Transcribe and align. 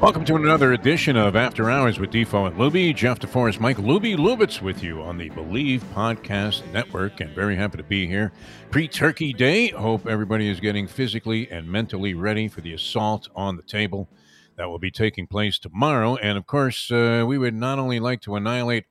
Welcome 0.00 0.24
to 0.24 0.36
another 0.36 0.72
edition 0.72 1.18
of 1.18 1.36
After 1.36 1.70
Hours 1.70 1.98
with 1.98 2.10
Defo 2.10 2.46
and 2.46 2.56
Luby. 2.56 2.96
Jeff 2.96 3.20
DeForest, 3.20 3.60
Mike 3.60 3.76
Luby 3.76 4.16
Lubitz 4.16 4.62
with 4.62 4.82
you 4.82 5.02
on 5.02 5.18
the 5.18 5.28
Bleav 5.28 5.80
Podcast 5.92 6.66
Network, 6.72 7.20
and 7.20 7.30
very 7.34 7.54
happy 7.54 7.76
to 7.76 7.82
be 7.82 8.06
here. 8.06 8.32
Pre 8.70 8.88
Turkey 8.88 9.34
Day. 9.34 9.68
Hope 9.68 10.06
everybody 10.06 10.48
is 10.48 10.58
getting 10.58 10.86
physically 10.86 11.50
and 11.50 11.70
mentally 11.70 12.14
ready 12.14 12.48
for 12.48 12.62
the 12.62 12.72
assault 12.72 13.28
on 13.36 13.56
the 13.56 13.62
table 13.62 14.08
that 14.56 14.70
will 14.70 14.78
be 14.78 14.90
taking 14.90 15.26
place 15.26 15.58
tomorrow. 15.58 16.16
And 16.16 16.38
of 16.38 16.46
course, 16.46 16.90
uh, 16.90 17.24
we 17.26 17.36
would 17.36 17.54
not 17.54 17.78
only 17.78 18.00
like 18.00 18.22
to 18.22 18.36
annihilate 18.36 18.86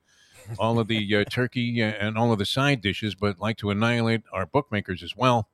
all 0.60 0.78
of 0.78 0.88
the 0.88 1.16
uh, 1.16 1.24
turkey 1.30 1.82
and 1.82 2.20
all 2.20 2.32
of 2.32 2.38
the 2.38 2.46
side 2.46 2.82
dishes, 2.82 3.16
but 3.16 3.40
like 3.40 3.58
to 3.58 3.72
annihilate 3.72 4.22
our 4.32 4.46
bookmakers 4.46 5.02
as 5.02 5.16
well. 5.18 5.50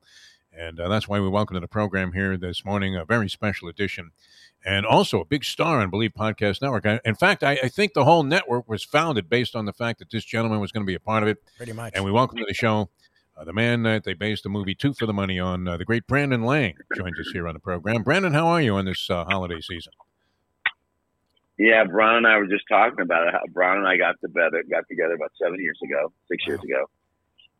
And 0.58 0.80
uh, 0.80 0.88
that's 0.88 1.06
why 1.06 1.20
we 1.20 1.28
welcome 1.28 1.54
to 1.54 1.60
the 1.60 1.68
program 1.68 2.12
here 2.12 2.38
this 2.38 2.64
morning 2.64 2.96
a 2.96 3.04
very 3.04 3.28
special 3.28 3.68
edition 3.68 4.12
and 4.64 4.86
also 4.86 5.20
a 5.20 5.24
big 5.24 5.44
star 5.44 5.80
on 5.80 5.90
Bleav 5.90 6.14
Podcast 6.14 6.62
Network. 6.62 6.86
In 7.04 7.14
fact, 7.14 7.44
I, 7.44 7.58
I, 7.62 7.68
think 7.68 7.92
the 7.92 8.04
whole 8.04 8.22
network 8.22 8.66
was 8.66 8.82
founded 8.82 9.28
based 9.28 9.54
on 9.54 9.66
the 9.66 9.74
fact 9.74 9.98
that 9.98 10.10
this 10.10 10.24
gentleman 10.24 10.58
was 10.60 10.72
going 10.72 10.82
to 10.82 10.86
be 10.86 10.94
a 10.94 11.00
part 11.00 11.22
of 11.22 11.28
it. 11.28 11.38
Pretty 11.58 11.74
much. 11.74 11.92
And 11.94 12.04
we 12.06 12.10
welcome 12.10 12.38
to 12.38 12.46
the 12.48 12.54
show 12.54 12.88
uh, 13.36 13.44
the 13.44 13.52
man 13.52 13.82
that 13.82 14.04
they 14.04 14.14
based 14.14 14.44
the 14.44 14.48
movie 14.48 14.74
Two 14.74 14.94
for 14.94 15.04
the 15.04 15.12
Money 15.12 15.38
on, 15.38 15.68
uh, 15.68 15.76
the 15.76 15.84
great 15.84 16.06
Brandon 16.06 16.42
Lang, 16.42 16.74
joins 16.96 17.20
us 17.20 17.28
here 17.34 17.46
on 17.46 17.52
the 17.52 17.60
program. 17.60 18.02
Brandon, 18.02 18.32
how 18.32 18.46
are 18.46 18.62
you 18.62 18.76
on 18.76 18.86
this 18.86 19.10
uh, 19.10 19.24
holiday 19.26 19.60
season? 19.60 19.92
Yeah, 21.58 21.84
Brian 21.84 22.18
and 22.18 22.26
I 22.26 22.38
were 22.38 22.46
just 22.46 22.64
talking 22.68 23.00
about 23.00 23.28
it. 23.28 23.34
How 23.34 23.40
Brian 23.52 23.78
and 23.78 23.86
I 23.86 23.98
got 23.98 24.14
together, 24.22 24.62
got 24.70 24.84
together 24.88 25.14
about 25.14 25.32
seven 25.40 25.60
years 25.60 25.78
ago, 25.84 26.12
six 26.30 26.46
years 26.46 26.60
ago. 26.64 26.86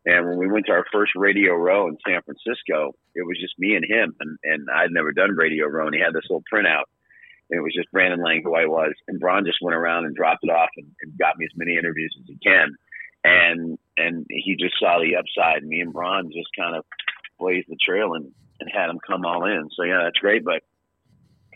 And 0.06 0.28
when 0.28 0.38
we 0.38 0.46
went 0.46 0.66
to 0.66 0.72
our 0.72 0.86
first 0.92 1.12
Radio 1.16 1.54
Row 1.54 1.88
in 1.88 1.98
San 2.06 2.22
Francisco, 2.22 2.94
it 3.14 3.26
was 3.26 3.38
just 3.40 3.58
me 3.58 3.74
and 3.74 3.84
him. 3.84 4.14
And, 4.20 4.38
and 4.44 4.68
I'd 4.70 4.92
never 4.92 5.12
done 5.12 5.36
Radio 5.36 5.66
Row, 5.66 5.86
and 5.86 5.94
he 5.94 6.00
had 6.00 6.14
this 6.14 6.24
little 6.30 6.44
printout 6.52 6.84
and 7.50 7.58
it 7.58 7.62
was 7.62 7.74
just 7.74 7.90
Brandon 7.92 8.22
Lang 8.22 8.42
who 8.42 8.54
I 8.54 8.66
was, 8.66 8.94
and 9.06 9.20
Braun 9.20 9.44
just 9.44 9.58
went 9.62 9.76
around 9.76 10.04
and 10.04 10.14
dropped 10.14 10.42
it 10.42 10.50
off 10.50 10.70
and, 10.76 10.86
and 11.02 11.18
got 11.18 11.38
me 11.38 11.44
as 11.44 11.56
many 11.56 11.76
interviews 11.76 12.14
as 12.18 12.26
he 12.26 12.38
can, 12.38 12.74
and 13.24 13.78
and 13.96 14.26
he 14.28 14.56
just 14.58 14.74
saw 14.78 14.98
the 14.98 15.16
upside. 15.16 15.64
Me 15.64 15.80
and 15.80 15.92
Braun 15.92 16.30
just 16.32 16.48
kind 16.58 16.76
of 16.76 16.84
blazed 17.38 17.68
the 17.68 17.76
trail 17.76 18.14
and 18.14 18.32
and 18.60 18.70
had 18.72 18.90
him 18.90 18.98
come 19.06 19.24
all 19.24 19.44
in. 19.44 19.68
So 19.76 19.84
yeah, 19.84 20.00
that's 20.04 20.18
great. 20.18 20.44
But 20.44 20.62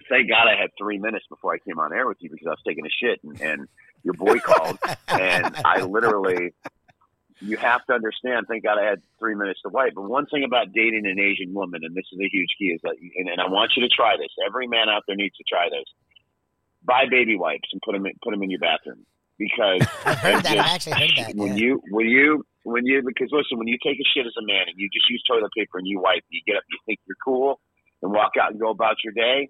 thank 0.08 0.28
God 0.28 0.46
I 0.46 0.60
had 0.60 0.70
three 0.78 0.98
minutes 0.98 1.24
before 1.28 1.54
I 1.54 1.58
came 1.58 1.78
on 1.78 1.92
air 1.92 2.06
with 2.06 2.18
you 2.20 2.30
because 2.30 2.46
I 2.46 2.50
was 2.50 2.62
taking 2.66 2.84
a 2.84 2.90
shit 2.90 3.20
and, 3.24 3.40
and 3.40 3.68
your 4.02 4.14
boy 4.14 4.38
called 4.38 4.78
and 5.08 5.56
I 5.64 5.82
literally 5.82 6.52
you 7.40 7.56
have 7.56 7.84
to 7.86 7.92
understand. 7.94 8.46
Thank 8.48 8.64
God 8.64 8.78
I 8.78 8.84
had 8.84 9.02
three 9.18 9.34
minutes 9.34 9.60
to 9.62 9.70
wait. 9.70 9.94
But 9.94 10.08
one 10.08 10.26
thing 10.26 10.44
about 10.44 10.72
dating 10.72 11.06
an 11.06 11.18
Asian 11.18 11.54
woman, 11.54 11.80
and 11.84 11.94
this 11.94 12.04
is 12.12 12.18
a 12.20 12.28
huge 12.30 12.50
key, 12.58 12.66
is 12.66 12.80
that, 12.82 12.96
and, 13.00 13.28
and 13.28 13.40
I 13.40 13.48
want 13.48 13.72
you 13.76 13.82
to 13.82 13.88
try 13.88 14.16
this. 14.16 14.28
Every 14.46 14.66
man 14.66 14.88
out 14.88 15.02
there 15.06 15.16
needs 15.16 15.36
to 15.36 15.44
try 15.48 15.68
this. 15.70 15.86
Buy 16.84 17.04
baby 17.10 17.36
wipes 17.36 17.68
and 17.72 17.80
put 17.84 17.92
them 17.92 18.06
in, 18.06 18.12
put 18.22 18.30
them 18.32 18.42
in 18.42 18.50
your 18.50 18.60
bathroom 18.60 19.04
because 19.38 19.80
I 20.04 20.14
heard 20.14 20.44
that. 20.44 20.54
Just, 20.54 20.68
I 20.68 20.74
actually 20.74 21.06
heard 21.06 21.16
that. 21.16 21.36
When 21.36 21.56
yeah. 21.56 21.64
you 21.64 21.82
when 21.90 22.06
you 22.06 22.44
when 22.64 22.86
you 22.86 23.02
because 23.04 23.28
listen, 23.32 23.58
when 23.58 23.68
you 23.68 23.78
take 23.82 23.98
a 23.98 24.06
shit 24.14 24.26
as 24.26 24.32
a 24.38 24.46
man 24.46 24.68
and 24.68 24.76
you 24.76 24.88
just 24.92 25.08
use 25.08 25.22
toilet 25.26 25.50
paper 25.56 25.78
and 25.78 25.86
you 25.86 26.00
wipe, 26.00 26.24
you 26.28 26.40
get 26.46 26.56
up, 26.56 26.62
you 26.70 26.78
think 26.86 27.00
you're 27.06 27.16
cool, 27.24 27.60
and 28.02 28.12
walk 28.12 28.32
out 28.40 28.52
and 28.52 28.60
go 28.60 28.70
about 28.70 28.96
your 29.02 29.12
day. 29.12 29.48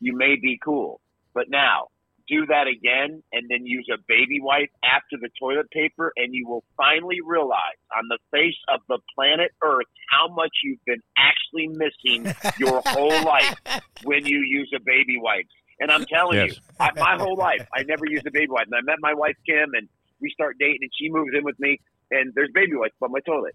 You 0.00 0.16
may 0.16 0.36
be 0.36 0.58
cool, 0.62 1.00
but 1.34 1.48
now 1.48 1.88
do 2.30 2.46
that 2.46 2.66
again 2.68 3.22
and 3.32 3.50
then 3.50 3.66
use 3.66 3.88
a 3.92 3.98
baby 4.06 4.40
wipe 4.40 4.70
after 4.84 5.16
the 5.20 5.28
toilet 5.38 5.70
paper, 5.70 6.12
and 6.16 6.32
you 6.32 6.46
will 6.46 6.64
finally 6.76 7.18
realize 7.26 7.80
on 7.96 8.06
the 8.08 8.18
face 8.30 8.56
of 8.72 8.80
the 8.88 8.98
planet 9.14 9.50
Earth 9.62 9.86
how 10.10 10.32
much 10.32 10.50
you've 10.62 10.84
been 10.86 11.02
actually 11.18 11.68
missing 11.68 12.32
your 12.58 12.82
whole 12.86 13.24
life 13.24 13.54
when 14.04 14.24
you 14.24 14.38
use 14.38 14.70
a 14.74 14.80
baby 14.84 15.18
wipe. 15.20 15.46
And 15.80 15.90
I'm 15.90 16.04
telling 16.04 16.38
yes. 16.38 16.56
you, 16.56 16.62
I, 16.78 16.90
my 16.96 17.16
whole 17.16 17.36
life, 17.36 17.66
I 17.74 17.82
never 17.82 18.04
used 18.06 18.26
a 18.26 18.30
baby 18.30 18.48
wipe. 18.48 18.66
And 18.66 18.74
I 18.74 18.82
met 18.82 18.98
my 19.00 19.14
wife, 19.14 19.36
Kim, 19.46 19.74
and 19.74 19.88
we 20.20 20.30
start 20.30 20.56
dating, 20.60 20.78
and 20.82 20.90
she 20.96 21.10
moves 21.10 21.32
in 21.36 21.42
with 21.44 21.58
me, 21.58 21.80
and 22.10 22.32
there's 22.34 22.50
baby 22.54 22.76
wipes 22.76 22.94
on 23.02 23.10
my 23.10 23.20
toilet 23.20 23.54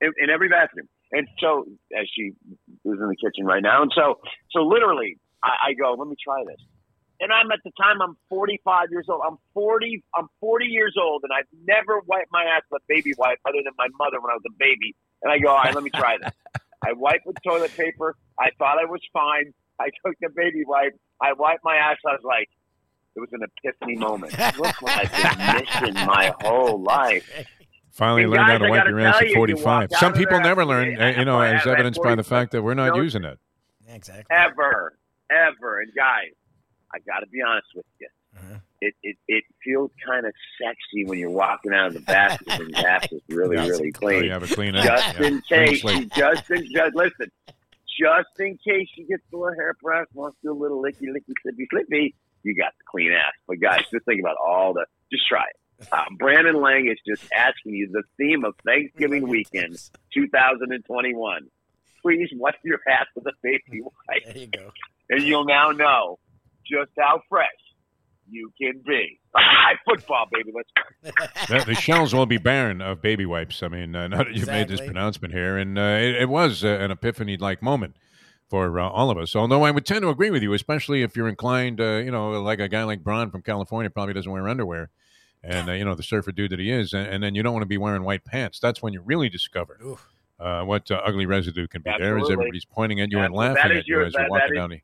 in, 0.00 0.12
in 0.22 0.30
every 0.30 0.48
bathroom. 0.48 0.88
And 1.10 1.26
so, 1.40 1.66
as 1.98 2.06
she 2.14 2.32
is 2.84 2.98
in 3.00 3.08
the 3.08 3.16
kitchen 3.16 3.44
right 3.44 3.62
now, 3.62 3.82
and 3.82 3.92
so, 3.94 4.20
so 4.50 4.60
literally, 4.60 5.18
I, 5.42 5.70
I 5.70 5.72
go, 5.74 5.94
let 5.98 6.06
me 6.08 6.16
try 6.22 6.44
this 6.46 6.60
and 7.20 7.32
I'm 7.32 7.50
at 7.50 7.60
the 7.64 7.70
time 7.80 8.00
I'm 8.00 8.16
45 8.28 8.88
years 8.90 9.06
old. 9.08 9.22
I'm 9.26 9.38
40. 9.54 10.02
I'm 10.16 10.28
40 10.40 10.66
years 10.66 10.94
old, 11.00 11.22
and 11.24 11.32
I've 11.32 11.46
never 11.66 12.00
wiped 12.06 12.30
my 12.32 12.44
ass 12.44 12.62
with 12.70 12.82
a 12.82 12.84
baby 12.88 13.12
wipe 13.18 13.38
other 13.44 13.58
than 13.64 13.72
my 13.78 13.88
mother 13.98 14.20
when 14.20 14.30
I 14.30 14.34
was 14.34 14.42
a 14.46 14.54
baby. 14.58 14.94
And 15.22 15.32
I 15.32 15.38
go, 15.38 15.48
all 15.48 15.56
right, 15.58 15.74
let 15.74 15.82
me 15.82 15.90
try 15.90 16.16
this. 16.22 16.32
I 16.86 16.92
wiped 16.92 17.26
with 17.26 17.36
toilet 17.44 17.72
paper. 17.76 18.16
I 18.38 18.50
thought 18.58 18.78
I 18.78 18.84
was 18.84 19.00
fine. 19.12 19.52
I 19.80 19.86
took 20.06 20.14
the 20.20 20.28
baby 20.34 20.62
wipe. 20.66 20.96
I 21.20 21.32
wiped 21.32 21.64
my 21.64 21.76
ass. 21.76 21.96
I 22.06 22.12
was 22.12 22.20
like, 22.24 22.48
it 23.16 23.20
was 23.20 23.28
an 23.32 23.40
epiphany 23.42 23.96
moment. 23.96 24.32
Look 24.58 24.80
what 24.80 24.92
I've 24.92 25.10
been 25.10 25.64
missing 25.64 26.06
my 26.06 26.32
whole 26.42 26.80
life. 26.80 27.28
Finally 27.90 28.22
And 28.24 28.30
learned 28.32 28.44
how 28.44 28.58
to 28.58 28.64
I 28.66 28.70
wipe 28.70 28.88
your 28.88 29.00
ass 29.00 29.14
tell 29.14 29.22
at 29.22 29.24
you, 29.24 29.30
you 29.30 29.56
45. 29.56 29.88
Some 29.98 30.12
people 30.12 30.38
never 30.38 30.64
learn, 30.64 31.00
uh, 31.00 31.14
you 31.18 31.24
know, 31.24 31.40
as 31.40 31.66
evidenced 31.66 32.00
by 32.00 32.14
the 32.14 32.22
fact 32.22 32.52
that 32.52 32.62
we're 32.62 32.74
not 32.74 32.90
Don't- 32.94 33.02
using 33.02 33.24
it. 33.24 33.38
Exactly. 33.88 34.24
ever, 34.30 34.96
ever. 35.30 35.80
And 35.80 35.92
guys, 35.96 36.30
I 36.94 36.98
got 37.00 37.20
to 37.20 37.26
be 37.28 37.38
honest 37.46 37.66
with 37.74 37.84
you. 38.00 38.08
Uh-huh. 38.36 38.58
It, 38.80 38.94
it 39.02 39.16
it 39.26 39.44
feels 39.64 39.90
kind 40.06 40.24
of 40.26 40.32
sexy 40.62 41.04
when 41.04 41.18
you're 41.18 41.30
walking 41.30 41.72
out 41.74 41.88
of 41.88 41.94
the 41.94 42.00
bathroom 42.00 42.60
and 42.66 42.70
your 42.76 42.86
ass 42.86 43.08
is 43.10 43.20
really 43.28 43.56
really 43.56 43.88
Oh, 43.94 43.98
clean. 43.98 44.24
you 44.24 44.30
have 44.30 44.42
a 44.48 44.54
clean 44.54 44.74
Just. 44.74 45.18
Yeah. 45.18 45.26
in 45.26 45.40
case, 45.42 45.82
just 46.14 46.50
in 46.50 46.64
just 46.72 46.94
listen, 46.94 47.30
just 47.98 48.28
in 48.38 48.58
case 48.64 48.86
you 48.96 49.06
get 49.08 49.20
the 49.32 49.36
little 49.38 49.54
hair 49.54 49.74
press, 49.82 50.06
wants 50.14 50.36
to 50.42 50.48
do 50.48 50.52
a 50.52 50.58
little 50.58 50.80
licky 50.82 51.08
licky 51.08 51.32
slippy 51.42 51.66
slippy, 51.70 52.14
you 52.44 52.54
got 52.54 52.72
the 52.78 52.84
clean 52.88 53.12
ass. 53.12 53.32
But 53.48 53.60
guys, 53.60 53.82
just 53.92 54.04
think 54.04 54.20
about 54.20 54.36
all 54.46 54.74
the. 54.74 54.86
Just 55.10 55.26
try 55.28 55.42
it. 55.42 55.88
Uh, 55.90 56.04
Brandon 56.18 56.60
Lang 56.60 56.86
is 56.88 56.98
just 57.06 57.28
asking 57.32 57.72
you 57.74 57.88
the 57.90 58.02
theme 58.16 58.44
of 58.44 58.54
Thanksgiving 58.64 59.26
weekend 59.28 59.76
2021. 60.14 61.46
Please 62.02 62.28
wipe 62.36 62.54
your 62.64 62.78
ass 62.88 63.06
with 63.16 63.26
a 63.26 63.32
baby 63.42 63.80
wipe 63.82 64.24
There 64.26 64.36
you 64.38 64.46
go. 64.46 64.70
and 65.10 65.22
you'll 65.22 65.44
now 65.44 65.70
know 65.70 66.18
just 66.70 66.90
how 66.98 67.20
fresh 67.28 67.46
you 68.30 68.52
can 68.60 68.80
be. 68.86 69.18
High 69.34 69.76
football, 69.86 70.26
baby. 70.32 70.52
Let's 70.54 70.70
go. 70.76 71.58
the, 71.58 71.64
the 71.64 71.74
shelves 71.74 72.14
will 72.14 72.26
be 72.26 72.38
barren 72.38 72.80
of 72.82 73.00
baby 73.00 73.24
wipes. 73.26 73.62
I 73.62 73.68
mean, 73.68 73.94
uh, 73.94 74.08
now 74.08 74.18
that 74.18 74.34
you've 74.34 74.46
made 74.48 74.68
this 74.68 74.80
pronouncement 74.80 75.32
here, 75.32 75.56
and 75.56 75.78
uh, 75.78 75.82
it, 75.82 76.22
it 76.22 76.28
was 76.28 76.64
uh, 76.64 76.68
an 76.68 76.90
epiphany-like 76.90 77.62
moment 77.62 77.96
for 78.48 78.78
uh, 78.80 78.88
all 78.88 79.10
of 79.10 79.18
us. 79.18 79.34
Although 79.36 79.62
I 79.62 79.70
would 79.70 79.86
tend 79.86 80.02
to 80.02 80.08
agree 80.08 80.30
with 80.30 80.42
you, 80.42 80.52
especially 80.52 81.02
if 81.02 81.16
you're 81.16 81.28
inclined, 81.28 81.80
uh, 81.80 81.96
you 82.04 82.10
know, 82.10 82.30
like 82.42 82.60
a 82.60 82.68
guy 82.68 82.84
like 82.84 83.02
Braun 83.02 83.30
from 83.30 83.42
California 83.42 83.90
probably 83.90 84.14
doesn't 84.14 84.30
wear 84.30 84.48
underwear, 84.48 84.90
and 85.42 85.68
uh, 85.68 85.72
you 85.72 85.84
know 85.84 85.94
the 85.94 86.02
surfer 86.02 86.32
dude 86.32 86.50
that 86.50 86.58
he 86.58 86.70
is, 86.70 86.92
and, 86.92 87.06
and 87.06 87.22
then 87.22 87.34
you 87.34 87.42
don't 87.42 87.52
want 87.52 87.62
to 87.62 87.66
be 87.66 87.78
wearing 87.78 88.02
white 88.02 88.24
pants. 88.24 88.58
That's 88.60 88.82
when 88.82 88.92
you 88.92 89.00
really 89.02 89.28
discover 89.28 89.78
uh, 90.40 90.62
what 90.64 90.90
uh, 90.90 91.00
ugly 91.04 91.26
residue 91.26 91.66
can 91.66 91.82
be 91.82 91.92
there. 91.98 92.18
As 92.18 92.30
everybody's 92.30 92.64
pointing 92.64 93.00
at 93.00 93.10
you 93.10 93.20
and 93.20 93.32
laughing 93.34 93.54
That 93.62 93.70
is 93.72 93.78
at 93.78 93.86
you 93.88 93.96
your- 93.96 94.04
as 94.06 94.12
you're 94.14 94.22
that- 94.24 94.30
walking 94.30 94.46
that 94.48 94.52
is- 94.54 94.58
down 94.58 94.70
the 94.70 94.80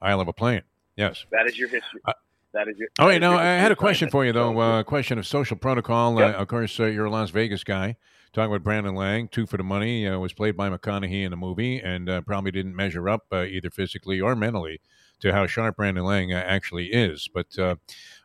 aisle 0.00 0.20
of 0.20 0.28
a 0.28 0.32
plane. 0.32 0.62
Yes. 0.96 1.24
That 1.30 1.46
is 1.46 1.58
your 1.58 1.68
history. 1.68 2.00
Uh, 2.04 2.12
that 2.52 2.68
is 2.68 2.78
your. 2.78 2.88
Oh, 2.98 3.04
that 3.04 3.08
wait, 3.08 3.16
is 3.16 3.20
no, 3.20 3.36
I 3.36 3.44
had 3.44 3.72
a 3.72 3.76
question 3.76 4.10
for 4.10 4.24
you, 4.24 4.32
though. 4.32 4.52
So, 4.52 4.60
Uh, 4.60 4.82
question 4.82 5.18
of 5.18 5.26
social 5.26 5.56
protocol. 5.56 6.18
Yep. 6.18 6.34
Uh, 6.34 6.38
of 6.38 6.48
course, 6.48 6.78
uh, 6.78 6.84
you're 6.86 7.06
a 7.06 7.10
Las 7.10 7.30
Vegas 7.30 7.64
guy. 7.64 7.96
Talking 8.32 8.50
with 8.50 8.64
Brandon 8.64 8.96
Lang, 8.96 9.28
Two 9.28 9.46
for 9.46 9.56
the 9.56 9.62
Money, 9.62 10.08
uh, 10.08 10.18
was 10.18 10.32
played 10.32 10.56
by 10.56 10.68
McConaughey 10.68 11.24
in 11.24 11.30
the 11.30 11.36
movie 11.36 11.78
and 11.78 12.08
uh, 12.08 12.20
probably 12.20 12.50
didn't 12.50 12.74
measure 12.74 13.08
up 13.08 13.26
uh, 13.30 13.44
either 13.44 13.70
physically 13.70 14.20
or 14.20 14.34
mentally 14.34 14.80
to 15.20 15.32
how 15.32 15.46
sharp 15.46 15.76
Brandon 15.76 16.04
Lang 16.04 16.32
uh, 16.32 16.42
actually 16.44 16.86
is. 16.86 17.28
But 17.32 17.58
uh, 17.58 17.76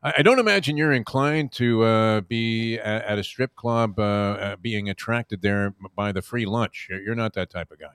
I, 0.01 0.22
don't 0.22 0.39
imagine 0.39 0.77
you're 0.77 0.92
inclined 0.92 1.51
to 1.54 1.83
uh, 1.83 2.22
be 2.22 2.80
at, 2.80 3.06
at 3.06 3.19
a 3.19 3.24
strip 3.24 3.56
club 3.56 4.00
uh, 4.00 4.04
uh, 4.04 4.56
being 4.56 4.89
attracted 4.89 5.42
there 5.42 5.75
by 5.95 6.12
the 6.12 6.22
free 6.22 6.45
lunch. 6.45 6.88
You're 6.89 7.01
you're 7.01 7.15
not 7.15 7.33
that 7.33 7.50
type 7.50 7.72
of 7.72 7.80
guy. 7.80 7.94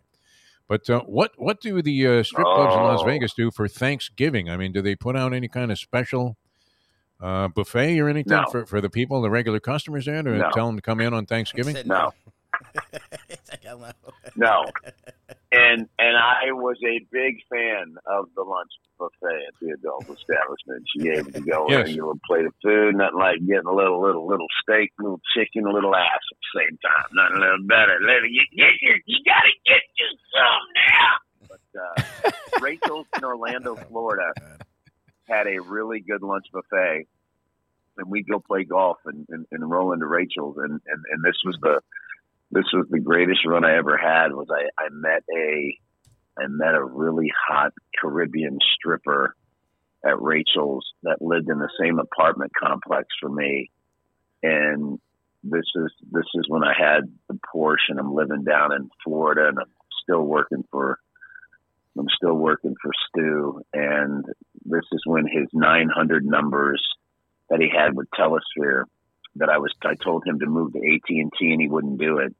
But 0.68 0.88
uh, 0.88 1.00
what 1.02 1.32
what 1.36 1.60
do 1.60 1.82
the 1.82 2.06
uh, 2.06 2.22
strip 2.22 2.44
clubs 2.46 2.74
in 2.74 2.80
Las 2.82 3.00
Oh. 3.02 3.04
Vegas 3.06 3.34
do 3.34 3.50
for 3.50 3.68
Thanksgiving? 3.68 4.48
I 4.48 4.56
mean, 4.56 4.72
do 4.72 4.80
they 4.80 4.94
put 4.96 5.16
out 5.16 5.32
any 5.34 5.48
kind 5.48 5.70
of 5.70 5.78
special 5.78 6.36
uh, 7.20 7.48
buffet 7.48 7.98
or 8.00 8.08
anything 8.08 8.30
No. 8.38 8.44
for, 8.50 8.66
for 8.66 8.80
the 8.80 8.90
people, 8.90 9.20
the 9.22 9.30
regular 9.30 9.60
customers 9.60 10.06
there, 10.06 10.22
to 10.22 10.36
No. 10.38 10.50
tell 10.54 10.66
them 10.66 10.76
to 10.76 10.82
come 10.82 11.00
in 11.00 11.12
on 11.14 11.26
Thanksgiving? 11.26 11.76
No. 11.86 12.12
It's 13.28 13.50
like, 13.50 13.62
hell 13.64 13.78
no. 13.78 13.92
No. 14.36 14.64
And 15.52 15.88
and 15.98 16.16
I 16.16 16.50
was 16.52 16.76
a 16.84 16.98
big 17.12 17.36
fan 17.50 17.94
of 18.06 18.26
the 18.34 18.42
lunch 18.42 18.70
buffet 18.98 19.46
at 19.48 19.54
the 19.60 19.70
adult 19.70 20.02
establishment. 20.10 20.84
She 20.96 21.08
able 21.10 21.30
to 21.32 21.40
go 21.40 21.66
Yes. 21.68 21.88
in, 21.88 21.94
you 21.96 22.10
a 22.10 22.14
plate 22.26 22.46
of 22.46 22.54
food, 22.62 22.96
nothing 22.96 23.18
like 23.18 23.38
getting 23.46 23.66
a 23.66 23.72
little 23.74 24.00
little 24.02 24.26
little 24.26 24.48
steak, 24.62 24.90
little 24.98 25.20
chicken, 25.36 25.66
a 25.66 25.72
little 25.72 25.94
ass 25.94 26.18
at 26.32 26.38
the 26.38 26.60
same 26.60 26.78
time. 26.78 27.04
Nothing 27.12 27.36
a 27.36 27.40
little 27.40 27.66
better. 27.66 27.98
Little, 28.00 28.28
you, 28.28 28.42
you, 28.52 28.66
you, 28.80 28.94
you 29.06 29.18
gotta 29.24 29.52
get 29.64 29.82
you 29.98 30.06
some 30.34 30.66
now. 30.90 31.48
But 31.48 32.28
uh, 32.28 32.30
Rachel's 32.60 33.06
in 33.16 33.24
Orlando, 33.24 33.76
Florida, 33.76 34.32
had 35.28 35.46
a 35.46 35.58
really 35.60 36.00
good 36.00 36.22
lunch 36.22 36.46
buffet, 36.52 37.06
and 37.98 38.10
we'd 38.10 38.28
go 38.28 38.40
play 38.40 38.64
golf 38.64 38.98
and, 39.04 39.24
and, 39.28 39.46
and 39.52 39.70
roll 39.70 39.92
into 39.92 40.06
Rachel's, 40.06 40.56
and, 40.58 40.72
and 40.86 41.04
and 41.12 41.22
this 41.24 41.36
was 41.44 41.56
the 41.62 41.80
this 42.54 42.66
was 42.72 42.86
the 42.88 43.00
greatest 43.00 43.44
run 43.44 43.64
I 43.64 43.76
ever 43.76 43.96
had. 43.96 44.32
Was 44.32 44.46
I 44.50 44.68
I 44.82 44.88
met 44.90 45.24
a 45.36 45.76
I 46.38 46.46
met 46.48 46.74
a 46.74 46.84
really 46.84 47.30
hot 47.48 47.72
Caribbean 48.00 48.58
stripper 48.76 49.34
at 50.04 50.20
Rachel's 50.20 50.86
that 51.02 51.20
lived 51.20 51.50
in 51.50 51.58
the 51.58 51.68
same 51.80 51.98
apartment 51.98 52.52
complex 52.60 53.08
for 53.20 53.28
me, 53.28 53.70
and 54.42 55.00
this 55.42 55.64
is 55.74 55.92
this 56.12 56.26
is 56.34 56.44
when 56.48 56.62
I 56.62 56.74
had 56.78 57.12
the 57.28 57.38
Porsche 57.54 57.90
and 57.90 57.98
I'm 57.98 58.14
living 58.14 58.44
down 58.44 58.72
in 58.72 58.88
Florida 59.02 59.48
and 59.48 59.58
I'm 59.58 59.72
still 60.02 60.22
working 60.22 60.64
for 60.70 60.98
I'm 61.98 62.08
still 62.16 62.34
working 62.34 62.74
for 62.80 62.92
Stu 63.08 63.62
and 63.72 64.24
this 64.64 64.84
is 64.92 65.02
when 65.06 65.26
his 65.26 65.48
900 65.52 66.24
numbers 66.24 66.82
that 67.50 67.60
he 67.60 67.68
had 67.68 67.94
with 67.94 68.08
Telesphere 68.18 68.84
that 69.36 69.48
I 69.48 69.58
was 69.58 69.72
I 69.84 69.94
told 69.96 70.24
him 70.26 70.38
to 70.38 70.46
move 70.46 70.72
to 70.72 70.78
AT&T 70.78 71.20
and 71.40 71.60
he 71.60 71.68
wouldn't 71.68 71.98
do 71.98 72.18
it 72.18 72.34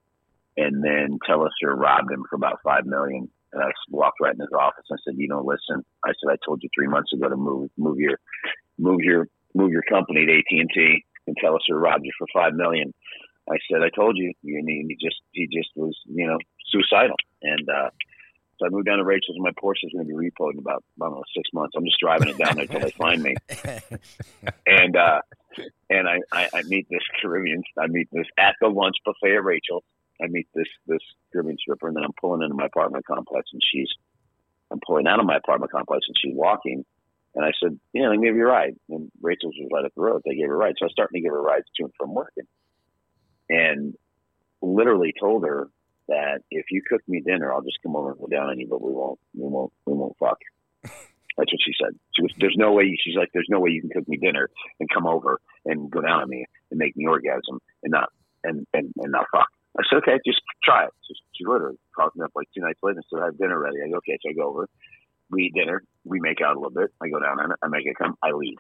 and 0.57 0.83
then 0.85 1.19
Telesphere 1.29 1.77
robbed 1.77 2.11
him 2.11 2.25
for 2.29 2.37
about 2.37 2.59
5 2.63 2.87
million 2.87 3.29
and 3.53 3.63
I 3.63 3.71
walked 3.91 4.21
right 4.21 4.35
in 4.35 4.41
his 4.41 4.53
office 4.59 4.85
and 4.89 4.99
I 4.99 5.03
said 5.05 5.19
you 5.19 5.29
know 5.29 5.43
listen 5.43 5.85
I 6.05 6.11
said 6.11 6.33
I 6.33 6.37
told 6.45 6.63
you 6.63 6.69
3 6.75 6.89
months 6.89 7.13
ago 7.13 7.29
to 7.29 7.37
move 7.37 7.71
move 7.77 7.99
your 7.99 8.19
move 8.79 9.01
your 9.01 9.29
move 9.55 9.73
your 9.73 9.83
company 9.83 10.27
to 10.27 10.39
AT&T 10.39 11.05
and 11.27 11.37
Telesphere 11.43 11.81
robbed 11.81 12.05
you 12.05 12.13
for 12.19 12.27
5 12.35 12.55
million 12.55 12.93
I 13.49 13.57
said, 13.71 13.83
I 13.83 13.91
told 13.95 14.17
you, 14.17 14.33
and 14.43 14.69
he, 14.69 14.85
he 14.89 14.95
just 14.95 15.21
he 15.33 15.47
just 15.47 15.69
was 15.77 15.97
you 16.07 16.27
know 16.27 16.39
suicidal, 16.71 17.17
and 17.43 17.69
uh, 17.69 17.91
so 18.59 18.67
I 18.67 18.71
moved 18.71 18.87
down 18.87 18.99
to 18.99 19.05
Rachel's, 19.05 19.37
and 19.37 19.45
my 19.45 19.51
Porsche 19.51 19.85
is 19.85 19.93
going 19.93 20.07
to 20.07 20.09
be 20.09 20.15
repoed 20.15 20.53
in 20.53 20.59
about 20.59 20.83
I 21.01 21.07
don't 21.07 21.17
know 21.17 21.23
six 21.37 21.51
months. 21.53 21.75
I'm 21.77 21.85
just 21.85 22.01
driving 22.01 22.29
it 22.29 22.39
down 22.39 22.57
there 22.57 22.65
until 22.65 22.81
they 22.81 22.91
find 22.99 23.23
me, 23.23 23.35
and 24.67 24.97
uh, 24.97 25.21
and 25.91 26.09
I, 26.09 26.21
I 26.33 26.49
I 26.55 26.63
meet 26.63 26.87
this 26.91 27.03
Caribbean, 27.21 27.63
I 27.79 27.87
meet 27.87 28.09
this 28.13 28.27
at 28.39 28.55
the 28.61 28.69
lunch 28.69 28.97
buffet 29.05 29.37
at 29.37 29.45
Rachel's. 29.45 29.85
I 30.25 30.29
meet 30.29 30.49
this 30.55 30.69
this 30.87 31.03
Caribbean 31.33 31.59
stripper, 31.59 31.89
and 31.89 31.97
then 31.97 32.05
I'm 32.05 32.15
pulling 32.21 32.43
into 32.43 32.55
my 32.55 32.67
apartment 32.67 33.07
complex, 33.07 33.51
and 33.53 33.63
she's 33.73 33.89
I'm 34.71 34.81
pulling 34.87 35.07
out 35.07 35.21
of 35.21 35.27
my 35.27 35.37
apartment 35.37 35.73
complex, 35.73 36.07
and 36.09 36.17
she's 36.21 36.35
walking. 36.35 36.85
And 37.37 37.45
I 37.45 37.51
said, 37.61 37.79
yeah, 37.93 38.09
let 38.09 38.19
me 38.19 38.29
give 38.29 38.37
you 38.37 38.47
a 38.47 38.51
ride. 38.51 38.77
And 38.89 39.11
Rachel's 39.21 39.57
was 39.59 39.69
right 39.73 39.85
up 39.85 39.93
the 39.97 40.03
road. 40.03 40.23
They 40.25 40.37
gave 40.37 40.47
her 40.47 40.55
a 40.55 40.57
ride. 40.57 40.75
So 40.79 40.85
I 40.85 40.87
was 40.87 40.93
starting 40.93 41.21
to 41.21 41.21
give 41.21 41.33
her 41.33 41.43
rides 41.43 41.67
to 41.77 41.85
and 41.85 41.93
from 41.99 42.15
work. 42.15 42.33
And 42.37 42.47
and 43.49 43.95
literally 44.63 45.13
told 45.19 45.45
her 45.45 45.69
that 46.09 46.41
if 46.51 46.67
you 46.71 46.83
cook 46.89 47.03
me 47.09 47.21
dinner, 47.21 47.53
I'll 47.53 47.63
just 47.63 47.79
come 47.83 47.97
over 47.97 48.13
and 48.13 48.21
go 48.21 48.27
down 48.27 48.49
on 48.49 48.59
you, 48.59 48.67
but 48.69 48.83
we 48.83 48.93
won't, 48.93 49.19
we 49.35 49.49
won't, 49.49 49.73
we 49.87 49.95
won't 49.95 50.17
fuck. 50.19 50.39
That's 50.83 51.53
what 51.53 51.61
she 51.65 51.73
said. 51.83 51.99
She 52.15 52.23
was, 52.23 52.33
there's 52.39 52.57
no 52.57 52.73
way. 52.73 52.97
She's 53.03 53.17
like, 53.17 53.31
there's 53.35 53.49
no 53.49 53.61
way 53.61 53.71
you 53.71 53.81
can 53.81 53.91
cook 53.91 54.09
me 54.09 54.17
dinner 54.17 54.49
and 54.79 54.89
come 54.89 55.07
over 55.07 55.41
and 55.65 55.91
go 55.91 56.01
down 56.01 56.23
on 56.23 56.29
me 56.29 56.47
and 56.71 56.79
make 56.79 56.97
me 56.97 57.07
orgasm 57.07 57.59
and 57.83 57.91
not 57.91 58.11
and 58.45 58.67
and, 58.73 58.93
and 58.97 59.13
not 59.13 59.27
fuck. 59.33 59.49
I 59.79 59.83
said, 59.91 59.99
okay, 59.99 60.19
just 60.25 60.41
try 60.63 60.85
it. 60.85 60.91
So 61.03 61.15
she 61.35 61.45
literally 61.45 61.79
called 61.97 62.13
me 62.15 62.25
up 62.25 62.33
like 62.35 62.47
two 62.55 62.63
nights 62.63 62.79
later 62.83 62.99
and 62.99 63.05
said, 63.11 63.23
I 63.23 63.27
have 63.27 63.39
dinner 63.39 63.59
ready. 63.59 63.79
I 63.85 63.91
go, 63.91 63.99
okay, 63.99 64.19
so 64.23 64.31
I 64.31 64.33
go 64.33 64.49
over, 64.49 64.69
we 65.31 65.45
eat 65.45 65.55
dinner, 65.55 65.83
we 66.05 66.21
make 66.21 66.41
out 66.41 66.57
a 66.57 66.59
little 66.59 66.71
bit. 66.71 66.91
I 67.03 67.09
go 67.09 67.19
down 67.19 67.41
on 67.41 67.51
it, 67.51 67.59
I 67.63 67.69
make 67.69 67.87
it 67.87 67.99
come, 67.99 68.15
I 68.23 68.31
leave. 68.31 68.59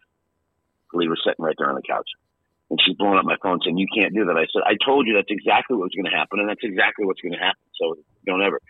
Lee 0.93 1.09
was 1.09 1.21
sitting 1.25 1.45
right 1.45 1.55
there 1.59 1.69
on 1.69 1.75
the 1.75 1.83
couch. 1.83 2.09
And 2.71 2.81
she's 2.85 2.97
blowing 2.97 3.19
up 3.19 3.25
my 3.25 3.37
phone 3.43 3.61
saying, 3.63 3.77
You 3.77 3.87
can't 3.95 4.15
do 4.15 4.25
that. 4.25 4.37
I 4.37 4.47
said, 4.51 4.63
I 4.65 4.75
told 4.85 5.07
you 5.07 5.15
that's 5.15 5.31
exactly 5.31 5.77
what 5.77 5.91
was 5.91 5.95
going 5.95 6.11
to 6.11 6.17
happen, 6.17 6.41
and 6.41 6.49
that's 6.49 6.65
exactly 6.65 7.05
what's 7.05 7.21
going 7.21 7.35
to 7.35 7.39
happen. 7.39 7.61
So 7.79 7.97
don't 8.27 8.43
ever. 8.43 8.61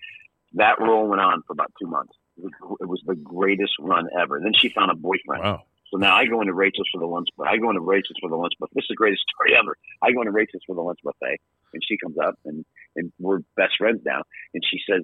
That 0.54 0.80
role 0.80 1.06
went 1.08 1.20
on 1.20 1.42
for 1.46 1.52
about 1.52 1.72
two 1.80 1.86
months. 1.86 2.12
It 2.36 2.88
was 2.88 3.00
the 3.06 3.14
greatest 3.14 3.72
run 3.78 4.08
ever. 4.18 4.36
And 4.36 4.44
then 4.44 4.52
she 4.58 4.68
found 4.68 4.90
a 4.90 4.94
boyfriend. 4.94 5.44
Wow. 5.44 5.62
So 5.90 5.98
now 5.98 6.16
I 6.16 6.26
go 6.26 6.40
into 6.40 6.54
Rachel's 6.54 6.88
for 6.92 6.98
the 6.98 7.06
lunch, 7.06 7.28
but 7.36 7.46
I 7.46 7.56
go 7.56 7.70
into 7.70 7.80
Rachel's 7.80 8.18
for 8.20 8.28
the 8.28 8.36
lunch 8.36 8.54
buffet. 8.58 8.74
This 8.74 8.82
is 8.82 8.88
the 8.88 8.96
greatest 8.96 9.22
story 9.34 9.56
ever. 9.56 9.76
I 10.02 10.10
go 10.10 10.20
into 10.22 10.32
Rachel's 10.32 10.62
for 10.66 10.74
the 10.74 10.82
lunch 10.82 10.98
buffet, 11.04 11.38
and 11.74 11.82
she 11.86 11.96
comes 11.96 12.16
up, 12.18 12.38
and 12.44 12.64
and 12.96 13.12
we're 13.18 13.40
best 13.56 13.74
friends 13.78 14.00
now. 14.04 14.22
And 14.54 14.62
she 14.68 14.78
says, 14.88 15.02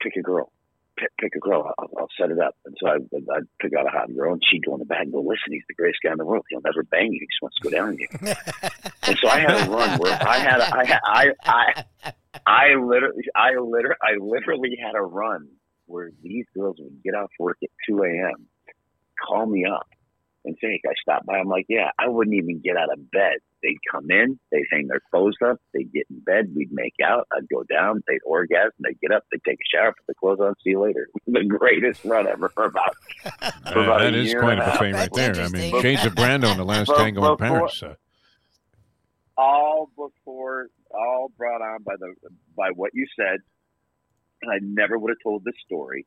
"Pick 0.00 0.16
a 0.16 0.22
girl, 0.22 0.50
pick, 0.98 1.10
pick 1.20 1.32
a 1.36 1.38
girl. 1.38 1.72
I'll, 1.78 1.90
I'll 1.98 2.08
set 2.18 2.30
it 2.30 2.38
up." 2.38 2.56
And 2.64 2.76
so 2.80 2.88
I 2.88 2.94
I 2.94 3.40
pick 3.60 3.72
out 3.78 3.86
a 3.86 3.90
hot 3.90 4.14
girl, 4.14 4.32
and 4.32 4.42
she'd 4.50 4.64
go 4.64 4.74
in 4.74 4.80
the 4.80 4.86
back 4.86 5.02
and 5.02 5.12
go, 5.12 5.20
"Listen, 5.20 5.52
he's 5.52 5.62
the 5.68 5.74
greatest 5.74 6.00
guy 6.02 6.12
in 6.12 6.18
the 6.18 6.24
world. 6.24 6.44
He'll 6.48 6.60
never 6.64 6.82
bang 6.82 7.12
you. 7.12 7.20
He 7.20 7.26
just 7.26 7.42
wants 7.42 7.56
to 7.58 7.62
go 7.62 7.70
down 7.70 7.88
on 7.88 7.98
you." 7.98 8.08
and 9.02 9.18
so 9.20 9.28
I 9.28 9.40
had 9.40 9.66
a 9.66 9.70
run 9.70 9.98
where 9.98 10.28
I 10.28 10.38
had 10.38 10.60
a, 10.60 10.76
I 10.76 10.84
had 10.86 11.00
I 11.04 11.26
I 11.44 12.12
I 12.46 12.74
literally 12.74 13.24
I 13.34 13.50
literally 13.58 13.96
I 14.02 14.16
literally 14.20 14.76
had 14.82 14.94
a 14.96 15.02
run 15.02 15.48
where 15.86 16.10
these 16.22 16.46
girls 16.54 16.76
would 16.78 17.02
get 17.02 17.14
off 17.14 17.30
work 17.38 17.58
at 17.62 17.70
two 17.86 18.02
a.m. 18.02 18.46
call 19.26 19.46
me 19.46 19.66
up 19.66 19.86
and 20.44 20.56
say, 20.60 20.80
"Hey, 20.82 20.90
I 20.90 20.92
stopped 21.00 21.26
by." 21.26 21.38
I'm 21.38 21.48
like, 21.48 21.66
"Yeah." 21.68 21.90
I 21.98 22.08
wouldn't 22.08 22.34
even 22.36 22.60
get 22.60 22.76
out 22.76 22.92
of 22.92 23.10
bed. 23.10 23.38
They'd 23.62 23.78
come 23.92 24.10
in, 24.10 24.40
they'd 24.50 24.64
hang 24.72 24.88
their 24.88 25.00
clothes 25.12 25.36
up, 25.46 25.60
they'd 25.72 25.92
get 25.92 26.06
in 26.10 26.18
bed, 26.18 26.52
we'd 26.56 26.72
make 26.72 26.94
out, 27.04 27.28
I'd 27.32 27.48
go 27.48 27.62
down, 27.62 28.02
they'd 28.08 28.18
orgasm, 28.26 28.72
they'd 28.80 28.98
get 29.00 29.12
up, 29.12 29.22
they'd 29.30 29.40
take 29.48 29.60
a 29.60 29.76
shower, 29.76 29.92
put 29.92 30.04
the 30.08 30.14
clothes 30.14 30.40
on, 30.40 30.54
see 30.64 30.70
you 30.70 30.80
later. 30.80 31.06
the 31.28 31.44
greatest 31.44 32.04
run 32.04 32.26
ever 32.26 32.48
for 32.48 32.64
about, 32.64 32.96
for 33.72 33.78
Uh, 33.78 33.82
about 33.84 33.98
that 34.00 34.14
a 34.14 34.18
is 34.18 34.32
year 34.32 34.40
quite 34.40 34.54
and 34.54 34.62
a 34.62 34.64
half. 34.64 34.72
buffet 34.80 34.92
right 34.94 35.12
there. 35.14 35.30
I 35.30 35.34
mean, 35.34 35.44
interesting. 35.44 35.80
Shades 35.82 36.04
of 36.06 36.14
Brando 36.16 36.50
in 36.50 36.56
the 36.58 36.64
last 36.64 36.88
Before- 36.88 37.04
tango 37.04 37.30
in 37.32 37.36
Paris. 37.38 37.82
Uh, 37.84 37.94
all 39.36 39.90
before 39.96 40.68
all 40.90 41.30
brought 41.38 41.62
on 41.62 41.82
by 41.84 41.94
the 41.98 42.12
by 42.56 42.68
what 42.74 42.90
you 42.94 43.06
said 43.18 43.38
and 44.42 44.52
i 44.52 44.58
never 44.62 44.98
would 44.98 45.08
have 45.08 45.16
told 45.22 45.42
this 45.44 45.54
story 45.64 46.06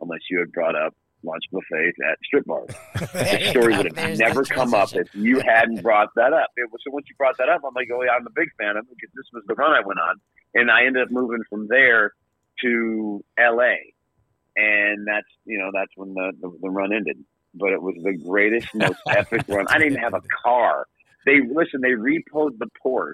unless 0.00 0.18
you 0.28 0.38
had 0.40 0.50
brought 0.50 0.74
up 0.74 0.94
lunch 1.22 1.44
buffets 1.52 1.98
at 2.10 2.18
strip 2.24 2.44
bars. 2.46 2.70
The 3.00 3.50
story 3.50 3.76
would 3.76 3.96
have 3.96 4.18
never 4.18 4.44
come 4.44 4.74
up 4.74 4.94
if 4.94 5.14
you 5.14 5.40
hadn't 5.40 5.82
brought 5.82 6.08
that 6.16 6.32
up. 6.32 6.48
It 6.56 6.70
was 6.70 6.80
so 6.84 6.90
once 6.92 7.06
you 7.08 7.14
brought 7.16 7.36
that 7.38 7.48
up 7.48 7.60
i'm 7.66 7.74
like 7.74 7.88
oh 7.92 8.02
yeah 8.02 8.12
i'm 8.12 8.26
a 8.26 8.30
big 8.34 8.48
fan 8.58 8.76
of 8.76 8.84
it 8.84 8.96
because 8.96 9.14
this 9.14 9.26
was 9.32 9.42
the 9.46 9.54
run 9.54 9.72
i 9.72 9.80
went 9.84 10.00
on. 10.00 10.16
And 10.54 10.70
i 10.70 10.84
ended 10.84 11.02
up 11.02 11.10
moving 11.10 11.42
from 11.48 11.68
there 11.68 12.12
to 12.62 13.24
la 13.38 13.74
and 14.56 15.06
that's 15.06 15.26
you 15.44 15.58
know 15.58 15.70
that's 15.72 15.92
when 15.96 16.14
the, 16.14 16.32
the, 16.40 16.58
the 16.62 16.70
run 16.70 16.92
ended. 16.92 17.24
But 17.54 17.72
it 17.72 17.82
was 17.82 17.96
the 18.02 18.16
greatest 18.16 18.74
most 18.74 19.00
epic 19.08 19.42
run. 19.48 19.66
I 19.68 19.78
didn't 19.78 19.98
have 19.98 20.14
a 20.14 20.22
car. 20.42 20.86
They 21.26 21.40
listen. 21.40 21.80
They 21.80 21.90
repoed 21.90 22.58
the 22.58 22.68
Porsche, 22.84 23.12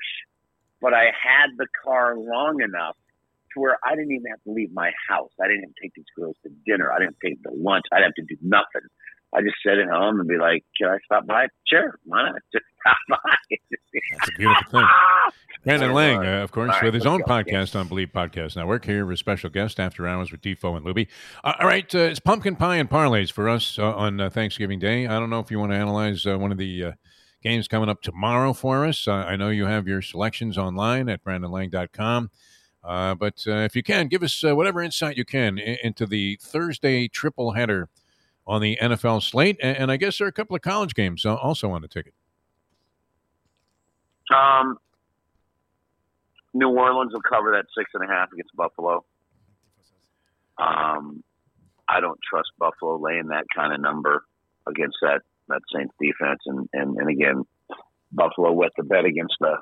but 0.81 0.95
I 0.95 1.05
had 1.05 1.49
the 1.57 1.67
car 1.85 2.17
long 2.17 2.61
enough 2.63 2.97
to 3.57 3.61
where 3.61 3.79
I 3.85 3.97
didn't 3.97 4.13
even 4.13 4.31
have 4.31 4.43
to 4.45 4.53
leave 4.53 4.71
my 4.73 4.93
house. 5.09 5.33
I 5.43 5.49
didn't 5.49 5.65
even 5.65 5.75
take 5.83 5.93
these 5.97 6.13
girls 6.17 6.37
to 6.45 6.51
dinner. 6.65 6.93
I 6.93 7.01
didn't 7.01 7.17
take 7.25 7.43
them 7.43 7.53
to 7.53 7.59
lunch. 7.59 7.85
I 7.93 7.97
didn't 7.97 8.15
have 8.17 8.29
to 8.29 8.35
do 8.35 8.41
nothing. 8.43 8.89
I 9.35 9.41
just 9.41 9.57
sit 9.65 9.79
at 9.79 9.89
home 9.89 10.21
and 10.21 10.29
be 10.29 10.39
like, 10.39 10.65
"Can 10.79 10.89
I 10.89 10.99
stop 11.05 11.27
by?" 11.27 11.47
Sure, 11.67 11.99
why 12.05 12.23
not? 12.23 12.41
Just 12.53 12.65
stop 12.81 12.97
by. 13.11 13.57
That's 14.13 14.29
a 14.29 14.33
beautiful 14.39 14.71
thing. 14.71 14.89
Brandon 15.65 15.93
Lang, 15.93 16.25
uh, 16.25 16.45
of 16.45 16.53
course, 16.53 16.71
right, 16.71 16.85
with 16.85 16.95
his 16.95 17.07
own 17.07 17.21
go. 17.21 17.27
podcast 17.27 17.79
on 17.79 17.89
Bleav 17.89 18.13
Podcast 18.13 18.55
Network. 18.55 18.85
Here 18.85 19.05
with 19.05 19.19
special 19.19 19.51
guest 19.51 19.81
After 19.81 20.07
Hours 20.07 20.31
with 20.31 20.41
Defo 20.41 20.77
and 20.77 20.87
Luby. 20.87 21.09
Uh, 21.43 21.55
all 21.59 21.67
right, 21.67 21.93
uh, 21.93 21.99
it's 21.99 22.21
pumpkin 22.21 22.55
pie 22.55 22.77
and 22.77 22.89
parlays 22.89 23.33
for 23.33 23.49
us 23.49 23.79
uh, 23.79 23.93
on 23.95 24.21
uh, 24.21 24.31
Thanksgiving 24.31 24.79
Day. 24.79 25.09
I 25.09 25.19
don't 25.19 25.29
know 25.29 25.41
if 25.41 25.51
you 25.51 25.59
want 25.59 25.73
to 25.73 25.77
analyze 25.77 26.25
uh, 26.25 26.39
one 26.39 26.53
of 26.53 26.59
the 26.59 26.85
uh, 26.85 26.93
games 27.43 27.67
coming 27.69 27.89
up 27.89 28.01
tomorrow 28.03 28.53
for 28.53 28.87
us. 28.87 29.09
Uh, 29.09 29.13
I 29.13 29.37
know 29.37 29.49
you 29.49 29.67
have 29.67 29.89
your 29.89 30.03
selections 30.03 30.57
online 30.57 31.09
at 31.09 31.25
brandonlang.com. 31.25 32.31
Uh, 32.87 33.17
but 33.17 33.45
uh, 33.49 33.57
if 33.57 33.75
you 33.75 33.83
can, 33.83 34.07
give 34.07 34.23
us 34.23 34.45
uh, 34.45 34.55
whatever 34.55 34.81
insight 34.81 35.17
you 35.17 35.25
can 35.25 35.59
into 35.59 36.07
the 36.07 36.39
Thursday 36.41 37.09
triple 37.09 37.53
header 37.53 37.89
on 38.47 38.61
the 38.61 38.79
NFL 38.81 39.23
slate. 39.23 39.57
And, 39.61 39.91
I 39.91 39.97
guess 39.97 40.19
there 40.19 40.27
are 40.27 40.31
a 40.31 40.33
couple 40.33 40.55
of 40.55 40.63
college 40.63 40.95
games 40.95 41.27
also 41.27 41.73
on 41.73 41.83
the 41.83 41.89
ticket. 41.89 42.15
Um, 44.33 44.79
New 46.55 46.69
Orleans 46.69 47.13
will 47.13 47.23
cover 47.23 47.51
that 47.53 47.67
six 47.77 47.91
and 47.95 48.09
a 48.09 48.13
half 48.13 48.33
against 48.33 48.55
Buffalo. 48.55 49.05
Um, 50.59 51.25
I 51.89 52.01
don't 52.01 52.19
trust 52.29 52.49
Buffalo 52.59 52.99
laying 52.99 53.29
that 53.29 53.45
kind 53.55 53.73
of 53.73 53.81
number 53.81 54.25
against 54.67 54.97
that 55.03 55.23
that 55.49 55.61
Saints 55.73 55.95
defense, 56.01 56.41
and 56.47 56.69
and, 56.73 56.97
and 56.97 57.09
again, 57.09 57.45
Buffalo 58.11 58.53
wet 58.53 58.73
the 58.77 58.85
bet 58.85 59.05
against 59.05 59.35
the 59.39 59.57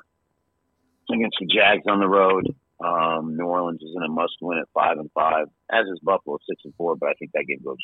against 1.11 1.37
the 1.39 1.47
Jags 1.47 1.83
on 1.87 1.99
the 1.99 2.07
road. 2.07 2.55
Um, 2.83 3.37
New 3.37 3.45
Orleans 3.45 3.81
is 3.81 3.93
in 3.95 4.03
a 4.03 4.07
must 4.09 4.33
win 4.41 4.57
at 4.59 4.67
five 4.73 4.97
and 4.97 5.09
five, 5.13 5.47
as 5.71 5.85
is 5.87 5.99
Buffalo 6.03 6.37
six 6.49 6.61
and 6.65 6.73
four. 6.75 6.95
But 6.95 7.09
I 7.09 7.13
think 7.13 7.31
that 7.33 7.45
game 7.47 7.61
goes 7.63 7.77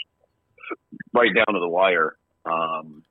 right 1.13 1.33
down 1.33 1.53
to 1.53 1.59
the 1.59 1.69
wire. 1.69 2.15
Um, 2.45 3.03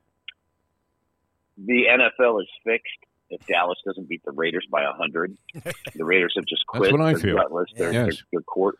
the 1.56 1.84
NFL 1.90 2.40
is 2.42 2.48
fixed 2.64 2.86
if 3.30 3.46
Dallas 3.46 3.78
doesn't 3.86 4.08
beat 4.08 4.22
the 4.24 4.32
Raiders 4.32 4.66
by 4.70 4.82
a 4.82 4.92
hundred. 4.92 5.36
The 5.94 6.04
Raiders 6.04 6.32
have 6.36 6.46
just 6.46 6.66
quit. 6.66 6.82
That's 6.84 6.92
what 6.92 7.00
I 7.00 7.12
they're 7.12 7.20
feel. 7.20 7.36
gutless. 7.36 7.68
They're, 7.76 7.92
Yes. 7.92 8.04
they're, 8.06 8.14
they're 8.32 8.40
court. 8.42 8.76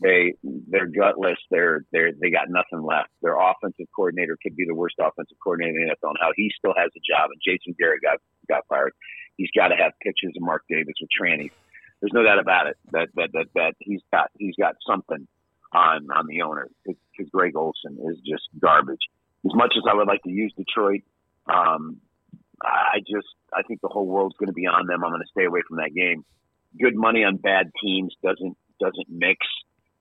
They 0.00 0.34
they're 0.44 0.86
gutless. 0.86 1.38
They're 1.50 1.84
they're 1.92 2.12
they 2.12 2.30
got 2.30 2.48
nothing 2.50 2.84
left. 2.84 3.08
Their 3.22 3.36
offensive 3.40 3.86
coordinator 3.94 4.36
could 4.42 4.54
be 4.54 4.64
the 4.66 4.74
worst 4.74 4.96
offensive 5.00 5.36
coordinator 5.42 5.78
in 5.80 5.86
the 5.88 5.94
NFL. 5.94 6.10
And 6.10 6.18
how 6.20 6.32
he 6.36 6.50
still 6.56 6.74
has 6.76 6.90
a 6.94 7.00
job, 7.00 7.30
and 7.32 7.40
Jason 7.44 7.74
Garrett 7.78 8.02
got 8.02 8.18
got 8.48 8.64
fired. 8.68 8.92
He's 9.36 9.50
got 9.56 9.68
to 9.68 9.76
have 9.76 9.92
pictures 10.02 10.32
of 10.36 10.42
Mark 10.42 10.62
Davis 10.68 10.94
with 11.00 11.08
trannies. 11.18 11.50
There's 12.00 12.12
no 12.12 12.22
doubt 12.22 12.38
about 12.38 12.66
it. 12.66 12.76
That 12.92 13.08
that 13.14 13.30
that 13.32 13.46
that 13.54 13.74
he's 13.80 14.00
got 14.12 14.30
he's 14.38 14.54
got 14.58 14.74
something. 14.86 15.26
on 15.72 16.06
on 16.14 16.26
the 16.26 16.42
owner 16.42 16.68
because 16.84 17.28
Greg 17.32 17.56
Olson 17.56 17.98
is 18.10 18.16
just 18.18 18.44
garbage. 18.60 19.00
As 19.44 19.54
much 19.54 19.74
as 19.76 19.82
I 19.90 19.94
would 19.94 20.08
like 20.08 20.22
to 20.24 20.30
use 20.30 20.52
Detroit, 20.56 21.02
um, 21.46 21.98
I 22.62 22.98
just 23.00 23.28
I 23.52 23.62
think 23.62 23.80
the 23.80 23.88
whole 23.88 24.06
world's 24.06 24.36
going 24.36 24.48
to 24.48 24.54
be 24.54 24.66
on 24.66 24.86
them. 24.86 25.04
I'm 25.04 25.10
going 25.10 25.22
to 25.22 25.28
stay 25.30 25.44
away 25.44 25.60
from 25.66 25.78
that 25.78 25.94
game. 25.94 26.24
Good 26.80 26.96
money 26.96 27.24
on 27.24 27.36
bad 27.36 27.70
teams 27.82 28.14
doesn't 28.22 28.56
doesn't 28.80 29.08
mix. 29.08 29.46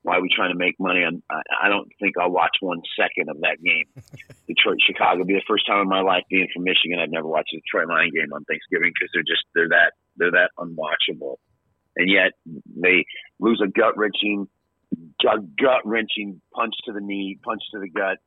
Why 0.04 0.18
are 0.18 0.22
we 0.22 0.30
trying 0.30 0.52
to 0.52 0.58
make 0.58 0.76
money 0.80 1.02
on? 1.04 1.24
I, 1.30 1.66
I 1.66 1.70
don't 1.70 1.90
think 2.00 2.14
I'll 2.20 2.32
watch 2.32 2.58
one 2.62 2.82
second 3.00 3.30
of 3.30 3.42
that 3.42 3.58
game. 3.64 3.86
Detroit 4.48 4.78
Chicago 4.86 5.24
be 5.24 5.34
the 5.34 5.42
first 5.48 5.66
time 5.66 5.82
in 5.82 5.90
my 5.90 6.02
life 6.02 6.24
being 6.30 6.48
from 6.54 6.64
Michigan. 6.64 7.00
I've 7.02 7.10
never 7.10 7.28
watched 7.28 7.54
a 7.54 7.58
Detroit 7.58 7.90
Lion 7.90 8.12
game 8.14 8.32
on 8.32 8.46
Thanksgiving 8.46 8.94
because 8.94 9.10
they're 9.14 9.26
just 9.26 9.44
they're 9.56 9.70
that 9.70 9.94
they're 10.18 10.32
that 10.32 10.52
unwatchable, 10.58 11.38
and 11.96 12.10
yet 12.10 12.34
they 12.76 13.06
lose 13.40 13.62
a 13.64 13.68
gut 13.68 13.98
wrenching 13.98 14.48
gut 15.22 15.82
wrenching 15.86 16.42
punch 16.54 16.74
to 16.86 16.94
the 16.94 17.02
knee, 17.02 17.38
punch 17.44 17.62
to 17.74 17.80
the 17.80 17.90
gut, 17.90 18.18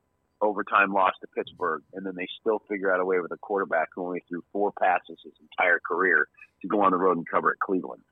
overtime 0.40 0.92
loss 0.92 1.12
to 1.20 1.26
Pittsburgh, 1.28 1.82
and 1.94 2.04
then 2.06 2.14
they 2.16 2.26
still 2.40 2.60
figure 2.68 2.92
out 2.92 3.00
a 3.00 3.04
way 3.04 3.18
with 3.20 3.32
a 3.32 3.37
quarterback 3.38 3.88
who 3.94 4.04
only 4.04 4.22
threw 4.28 4.42
four 4.52 4.72
passes 4.80 5.18
his 5.25 5.32
entire 5.40 5.80
career 5.87 6.28
to 6.62 6.68
go 6.68 6.82
on 6.82 6.92
the 6.92 6.96
road 6.96 7.16
and 7.16 7.28
cover 7.28 7.50
at 7.50 7.58
Cleveland. 7.58 8.02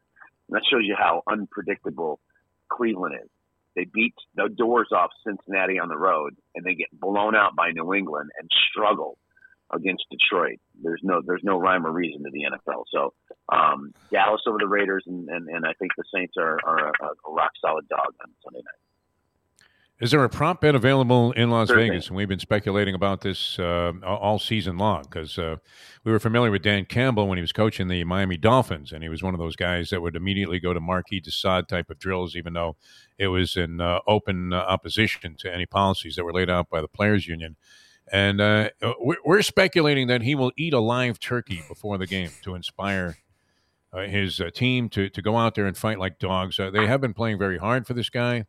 And 0.49 0.57
that 0.57 0.63
shows 0.71 0.83
you 0.85 0.97
how 0.99 1.23
unpredictable 1.29 2.21
Cleveland 2.69 3.17
is. 3.23 3.31
They 3.75 3.85
beat 3.93 4.15
the 4.35 4.49
doors 4.49 4.89
off 4.93 5.11
Cincinnati 5.27 5.79
on 5.79 5.89
the 5.89 5.99
road, 5.99 6.35
and 6.55 6.65
they 6.65 6.75
get 6.75 6.89
blown 6.93 7.35
out 7.37 7.55
by 7.55 7.73
New 7.73 7.93
England 7.95 8.31
and 8.41 8.49
struggle 8.71 9.19
against 9.73 10.05
Detroit. 10.11 10.59
There's 10.83 11.01
no 11.03 11.21
there's 11.25 11.43
no 11.45 11.59
rhyme 11.59 11.87
or 11.87 11.93
reason 11.93 12.23
to 12.25 12.31
the 12.31 12.45
NFL. 12.45 12.85
So 12.93 13.15
um, 13.49 13.93
Dallas 14.11 14.43
over 14.47 14.59
the 14.59 14.69
Raiders, 14.69 15.05
and, 15.07 15.29
and, 15.29 15.49
and 15.49 15.67
I 15.67 15.73
think 15.79 15.93
the 15.97 16.05
Saints 16.15 16.35
are, 16.39 16.59
are 16.65 16.89
a, 16.89 17.07
a 17.29 17.33
rock 17.33 17.53
solid 17.61 17.89
dog 17.89 18.15
on 18.23 18.31
Sunday 18.45 18.59
night. 18.59 18.81
Is 19.99 20.11
there 20.11 20.23
a 20.23 20.29
prop 20.29 20.61
bet 20.61 20.75
available 20.75 21.33
in 21.33 21.49
Las 21.49 21.69
Certainly. 21.69 21.89
Vegas? 21.89 22.09
And 22.09 22.17
we've 22.17 22.29
been 22.29 22.39
speculating 22.39 22.95
about 22.95 23.23
this 23.23 23.59
uh, 23.59 23.93
all 24.05 24.39
season 24.39 24.77
long 24.77 25.05
because 25.05 25.39
uh, 25.39 25.57
we 26.05 26.13
were 26.13 26.21
familiar 26.21 26.51
with 26.51 26.61
Dan 26.61 26.85
Campbell 26.85 27.27
when 27.27 27.39
he 27.39 27.43
was 27.43 27.53
coaching 27.53 27.89
the 27.89 28.05
Miami 28.05 28.37
Dolphins, 28.37 28.93
and 28.93 29.03
he 29.03 29.09
was 29.09 29.23
one 29.23 29.33
of 29.33 29.41
those 29.41 29.57
guys 29.57 29.89
that 29.89 30.03
would 30.03 30.15
immediately 30.15 30.61
go 30.61 30.75
to 30.75 30.81
Marquis 30.81 31.21
de 31.21 31.31
Sade 31.31 31.67
type 31.67 31.89
of 31.89 31.99
drills, 31.99 32.37
even 32.37 32.53
though 32.53 32.77
it 33.19 33.29
was 33.29 33.57
in 33.57 33.81
uh, 33.81 34.01
open 34.07 34.53
uh, 34.53 34.57
opposition 34.57 35.35
to 35.39 35.53
any 35.53 35.65
policies 35.65 36.17
that 36.17 36.25
were 36.25 36.33
laid 36.35 36.51
out 36.51 36.69
by 36.69 36.83
the 36.83 36.89
players' 36.89 37.27
union. 37.27 37.57
And 38.13 38.41
uh, 38.41 38.71
we're 39.25 39.43
speculating 39.43 40.07
that 40.07 40.23
he 40.23 40.35
will 40.35 40.53
eat 40.57 40.73
a 40.73 40.79
live 40.79 41.19
turkey 41.19 41.63
before 41.67 41.99
the 41.99 42.07
game 42.07 42.31
to 42.43 42.55
inspire 42.55 43.17
uh, 43.93 44.03
his 44.03 44.41
team 44.55 44.89
to, 44.91 45.09
to 45.09 45.23
go 45.23 45.37
out 45.37 45.57
there 45.57 45.67
and 45.67 45.77
fight 45.77 45.99
like 45.99 46.19
dogs. 46.19 46.57
they 46.57 46.87
have 46.87 47.01
been 47.01 47.15
playing 47.15 47.39
very 47.39 47.59
hard 47.59 47.87
for 47.87 47.95
this 47.95 48.09
guy. 48.09 48.45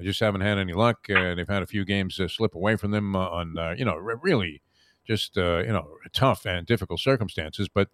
They 0.00 0.06
just 0.06 0.20
haven't 0.20 0.40
had 0.40 0.56
any 0.56 0.72
luck. 0.72 1.10
Uh, 1.10 1.34
they've 1.34 1.46
had 1.46 1.62
a 1.62 1.66
few 1.66 1.84
games 1.84 2.18
uh, 2.18 2.26
slip 2.26 2.54
away 2.54 2.76
from 2.76 2.90
them 2.90 3.14
uh, 3.14 3.28
on, 3.28 3.58
uh, 3.58 3.74
you 3.76 3.84
know, 3.84 3.96
really 3.96 4.62
just, 5.06 5.36
uh, 5.36 5.58
you 5.58 5.72
know, 5.72 5.88
tough 6.14 6.46
and 6.46 6.66
difficult 6.66 7.00
circumstances. 7.00 7.68
But 7.68 7.88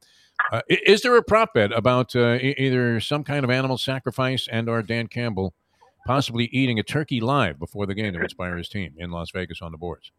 uh, 0.53 0.63
is 0.69 1.03
there 1.03 1.17
a 1.17 1.23
prop 1.25 1.55
bet 1.55 1.73
about 1.73 2.15
either 2.15 3.01
some 3.01 3.25
kind 3.25 3.43
of 3.43 3.51
animal 3.51 3.77
sacrifice 3.77 4.47
and 4.51 4.69
or 4.69 4.83
Dan 4.83 5.09
Campbell 5.09 5.53
possibly 6.07 6.45
eating 6.53 6.79
a 6.79 6.85
turkey 6.85 7.21
live 7.21 7.59
before 7.59 7.87
the 7.87 7.95
game 7.95 8.13
to 8.13 8.21
inspire 8.21 8.57
his 8.57 8.69
team 8.69 8.95
in 8.97 9.11
Las 9.11 9.33
Vegas 9.33 9.61
on 9.61 9.73
the 9.73 9.79
boards? 9.79 10.13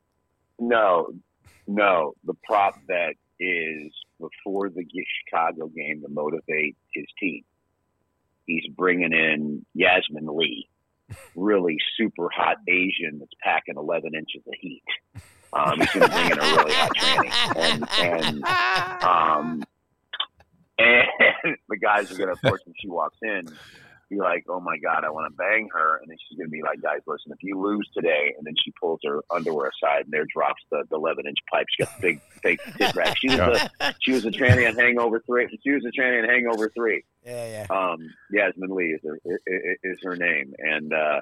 No, 0.59 1.13
no. 1.67 2.13
The 2.23 2.33
prop 2.43 2.75
bet 2.87 3.15
is 3.39 3.91
before 4.19 4.69
the 4.69 4.85
Chicago 5.25 5.67
game 5.67 6.01
to 6.01 6.09
motivate 6.09 6.75
his 6.93 7.05
team. 7.19 7.43
He's 8.45 8.67
bringing 8.75 9.13
in 9.13 9.65
Yasmin 9.73 10.27
Lee 10.27 10.69
really 11.35 11.77
super 11.97 12.29
hot 12.33 12.57
Asian 12.67 13.19
that's 13.19 13.31
packing 13.41 13.75
11 13.77 14.13
inches 14.15 14.41
of 14.47 14.53
heat. 14.59 14.83
Um, 15.53 15.79
he's 15.79 15.91
going 15.91 16.09
to 16.09 16.15
bring 16.15 16.31
in 16.31 16.39
a 16.39 16.41
really 16.41 16.73
hot 16.73 16.91
tranny. 16.95 17.55
And, 17.55 17.87
and, 17.99 18.43
um, 19.03 19.63
and 20.77 21.57
the 21.69 21.77
guys 21.77 22.11
are 22.11 22.17
going 22.17 22.27
to, 22.27 22.33
of 22.33 22.41
course, 22.41 22.61
when 22.65 22.75
she 22.79 22.89
walks 22.89 23.17
in, 23.21 23.47
be 24.09 24.17
like, 24.17 24.45
oh 24.49 24.59
my 24.59 24.77
God, 24.77 25.03
I 25.03 25.09
want 25.09 25.31
to 25.31 25.35
bang 25.35 25.69
her. 25.73 25.97
And 25.97 26.09
then 26.09 26.17
she's 26.27 26.37
going 26.37 26.47
to 26.47 26.51
be 26.51 26.61
like, 26.61 26.81
guys, 26.81 26.99
listen, 27.05 27.31
if 27.31 27.39
you 27.41 27.59
lose 27.59 27.87
today, 27.93 28.33
and 28.37 28.45
then 28.45 28.55
she 28.63 28.71
pulls 28.79 28.99
her 29.03 29.21
underwear 29.33 29.69
aside 29.69 30.05
and 30.05 30.11
there 30.11 30.25
drops 30.25 30.61
the, 30.71 30.83
the 30.89 30.95
11 30.95 31.27
inch 31.27 31.37
pipe. 31.51 31.65
She 31.69 31.83
got 31.83 31.95
the 31.95 32.01
big 32.01 32.21
fake 32.41 32.59
tit 32.77 32.95
rack. 32.95 33.17
She 33.17 33.29
was, 33.29 33.37
yeah. 33.37 33.67
a, 33.79 33.93
she 33.99 34.11
was 34.11 34.25
a 34.25 34.31
tranny 34.31 34.67
on 34.67 34.75
Hangover 34.75 35.21
3. 35.25 35.59
She 35.63 35.71
was 35.71 35.85
a 35.85 35.99
tranny 35.99 36.23
on 36.23 36.29
Hangover 36.29 36.71
3. 36.75 37.03
Yeah, 37.25 37.65
yeah. 37.69 37.75
Um, 37.75 38.09
Yasmin 38.31 38.69
Lee 38.69 38.97
is 38.97 39.01
her, 39.03 39.19
is 39.83 39.99
her 40.03 40.15
name. 40.15 40.53
And, 40.59 40.93
uh, 40.93 41.21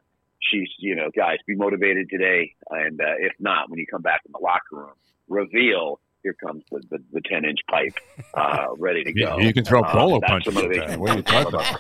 she's, 0.52 0.70
you 0.78 0.96
know, 0.96 1.10
guys, 1.16 1.38
be 1.48 1.56
motivated 1.56 2.10
today. 2.10 2.54
And 2.70 3.00
uh, 3.02 3.16
if 3.20 3.34
not, 3.40 3.70
when 3.70 3.80
you 3.80 3.88
come 3.88 4.02
back 4.02 4.22
in 4.26 4.32
the 4.32 4.40
locker 4.40 4.62
room, 4.72 4.94
reveal 5.28 6.00
here 6.26 6.36
comes 6.44 6.64
the, 6.72 6.82
the, 6.90 6.98
the 7.14 7.22
10 7.22 7.46
inch 7.46 7.60
pipe 7.70 7.94
uh, 8.34 8.68
ready 8.78 9.04
to 9.04 9.14
go. 9.20 9.38
You, 9.38 9.48
you 9.48 9.54
can 9.54 9.64
throw 9.64 9.82
uh, 9.82 9.92
polo 9.92 10.20
punches. 10.20 10.56
What 10.56 10.66
are 11.12 11.16
you 11.16 11.22
talking 11.24 11.54
about? 11.54 11.80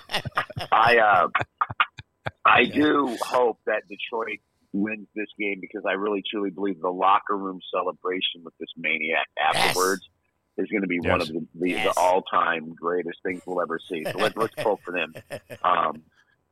I, 0.71 0.97
uh, 0.97 1.27
I 2.45 2.65
do 2.65 3.17
hope 3.21 3.59
that 3.65 3.81
Detroit 3.89 4.39
wins 4.71 5.07
this 5.15 5.27
game 5.39 5.57
because 5.59 5.83
I 5.87 5.93
really 5.93 6.21
truly 6.29 6.51
believe 6.51 6.79
the 6.79 6.89
locker 6.89 7.35
room 7.35 7.59
celebration 7.73 8.43
with 8.43 8.53
this 8.59 8.69
maniac 8.77 9.25
afterwards 9.41 10.07
yes. 10.57 10.65
is 10.65 10.71
going 10.71 10.81
to 10.81 10.87
be 10.87 10.99
yes. 11.01 11.11
one 11.11 11.21
of 11.21 11.27
the, 11.27 11.47
the, 11.55 11.69
yes. 11.71 11.95
the 11.95 11.99
all 11.99 12.21
time 12.21 12.73
greatest 12.75 13.17
things 13.23 13.41
we'll 13.47 13.61
ever 13.61 13.79
see. 13.89 14.03
So 14.03 14.17
let, 14.17 14.37
let's 14.37 14.53
pull 14.55 14.79
for 14.83 14.91
them. 14.91 15.13
Um, 15.63 16.03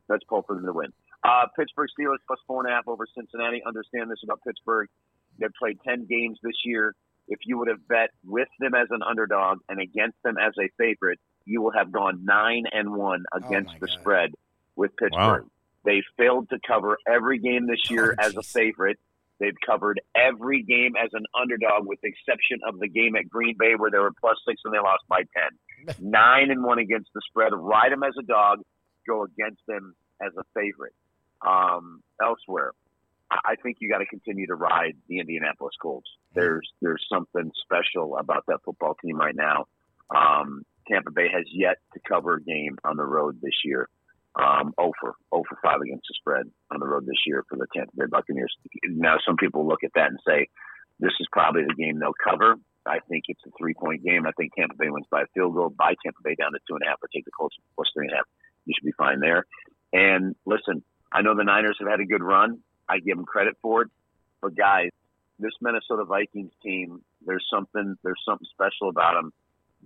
let's 0.10 0.24
pull 0.24 0.42
for 0.42 0.56
them 0.56 0.66
to 0.66 0.74
win. 0.74 0.92
Uh, 1.24 1.46
Pittsburgh 1.56 1.90
Steelers 1.98 2.18
plus 2.26 2.40
four 2.48 2.64
and 2.64 2.72
a 2.72 2.76
half 2.76 2.88
over 2.88 3.06
Cincinnati. 3.16 3.62
Understand 3.66 4.10
this 4.10 4.20
about 4.24 4.40
Pittsburgh. 4.46 4.90
They've 5.40 5.54
played 5.58 5.78
10 5.88 6.08
games 6.10 6.40
this 6.44 6.56
year. 6.66 6.96
If 7.28 7.40
you 7.46 7.58
would 7.58 7.68
have 7.70 7.88
bet 7.88 8.10
with 8.26 8.50
them 8.60 8.74
as 8.76 8.88
an 8.92 9.02
underdog 9.08 9.60
and 9.70 9.80
against 9.80 10.18
them 10.24 10.36
as 10.38 10.54
a 10.60 10.70
favorite, 10.78 11.20
you 11.46 11.62
will 11.62 11.72
have 11.72 11.92
gone 11.92 12.24
nine 12.24 12.64
and 12.72 12.94
one 12.94 13.24
against 13.34 13.72
oh 13.76 13.80
the 13.80 13.88
God. 13.88 14.00
spread 14.00 14.32
with 14.76 14.92
Pittsburgh. 14.98 15.44
Wow. 15.44 15.50
They 15.86 16.02
failed 16.18 16.50
to 16.50 16.60
cover 16.66 16.98
every 17.08 17.40
game 17.40 17.68
this 17.68 17.90
year 17.90 18.16
oh, 18.18 18.26
as 18.26 18.36
a 18.36 18.42
favorite. 18.42 18.98
They've 19.40 19.56
covered 19.66 20.00
every 20.16 20.64
game 20.64 20.94
as 21.02 21.10
an 21.14 21.26
underdog, 21.40 21.86
with 21.86 22.00
the 22.02 22.08
exception 22.08 22.60
of 22.66 22.80
the 22.80 22.88
game 22.88 23.16
at 23.16 23.28
Green 23.28 23.56
Bay 23.60 23.74
where 23.76 23.92
they 23.92 23.98
were 23.98 24.14
plus 24.20 24.38
six 24.48 24.62
and 24.64 24.74
they 24.74 24.80
lost 24.80 25.04
by 25.10 25.24
ten. 25.36 25.96
Nine 26.00 26.50
and 26.52 26.64
one 26.64 26.80
against 26.80 27.10
the 27.14 27.22
spread. 27.28 27.52
Ride 27.54 27.92
them 27.92 28.04
as 28.04 28.14
a 28.18 28.24
dog, 28.24 28.60
go 29.08 29.24
against 29.24 29.62
them 29.68 29.96
as 30.22 30.32
a 30.38 30.44
favorite. 30.54 30.94
Um, 31.46 32.02
elsewhere, 32.24 32.72
I 33.46 33.56
think 33.62 33.78
you 33.80 33.90
got 33.90 34.00
to 34.00 34.06
continue 34.06 34.48
to 34.48 34.56
ride 34.56 34.96
the 35.08 35.20
Indianapolis 35.20 35.76
Colts. 35.82 36.10
There's 36.34 36.68
there's 36.82 37.06
something 37.12 37.52
special 37.64 38.18
about 38.18 38.46
that 38.48 38.60
football 38.66 38.96
team 39.04 39.18
right 39.18 39.36
now. 39.36 39.66
Um, 40.14 40.64
Tampa 40.88 41.12
Bay 41.12 41.28
has 41.34 41.46
yet 41.52 41.78
to 41.94 42.00
cover 42.08 42.36
a 42.36 42.42
game 42.42 42.78
on 42.84 42.98
the 42.98 43.06
road 43.06 43.40
this 43.42 43.64
year. 43.64 43.90
Um, 44.36 44.74
0 44.80 44.92
for 45.00 45.14
0 45.34 45.44
for 45.48 45.60
5 45.62 45.82
against 45.82 46.06
the 46.10 46.16
spread 46.18 46.50
on 46.72 46.80
the 46.80 46.88
road 46.88 47.06
this 47.06 47.22
year 47.28 47.46
for 47.48 47.56
the 47.56 47.68
Tampa 47.76 47.92
Bay 47.96 48.06
Buccaneers. 48.10 48.54
Now, 48.86 49.18
some 49.24 49.38
people 49.38 49.68
look 49.68 49.84
at 49.84 49.92
that 49.94 50.10
and 50.10 50.20
say 50.26 50.48
this 51.00 51.14
is 51.20 51.28
probably 51.32 51.64
the 51.64 51.76
game 51.76 52.00
they'll 52.00 52.18
cover. 52.18 52.56
I 52.86 53.00
think 53.08 53.26
it's 53.28 53.42
a 53.46 53.52
three 53.58 53.74
point 53.74 54.04
game. 54.04 54.26
I 54.26 54.32
think 54.32 54.54
Tampa 54.56 54.76
Bay 54.76 54.90
wins 54.90 55.06
by 55.10 55.22
a 55.22 55.26
field 55.34 55.54
goal, 55.54 55.70
by 55.70 55.94
Tampa 56.04 56.20
Bay 56.24 56.36
down 56.36 56.52
to 56.52 56.60
two 56.68 56.76
and 56.76 56.82
a 56.84 56.90
half, 56.90 56.98
or 57.02 57.10
take 57.14 57.26
the 57.26 57.32
Colts 57.32 57.56
plus 57.76 57.88
three 57.94 58.08
and 58.08 58.14
a 58.14 58.18
half. 58.18 58.26
You 58.66 58.74
should 58.76 58.86
be 58.86 58.94
fine 58.98 59.20
there. 59.20 59.46
And 59.94 60.36
listen, 60.46 60.84
I 61.12 61.22
know 61.22 61.36
the 61.36 61.44
Niners 61.44 61.78
have 61.80 61.90
had 61.90 62.00
a 62.00 62.06
good 62.06 62.24
run. 62.24 62.60
I 62.94 63.00
give 63.00 63.18
them 63.18 63.26
credit 63.26 63.58
for 63.62 63.84
it. 63.84 63.90
But 64.42 64.56
guys, 64.56 64.90
this 65.40 65.54
Minnesota 65.62 66.06
Vikings 66.06 66.52
team, 66.62 67.02
there's 67.26 67.46
something 67.52 67.96
there's 68.04 68.22
something 68.28 68.48
special 68.52 68.90
about 68.90 69.16
them. 69.16 69.32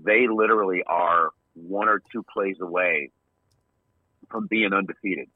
They 0.03 0.27
literally 0.27 0.83
are 0.85 1.29
one 1.53 1.87
or 1.87 2.01
two 2.11 2.23
plays 2.33 2.57
away 2.61 3.11
from 4.29 4.47
being 4.47 4.73
undefeated. 4.73 5.29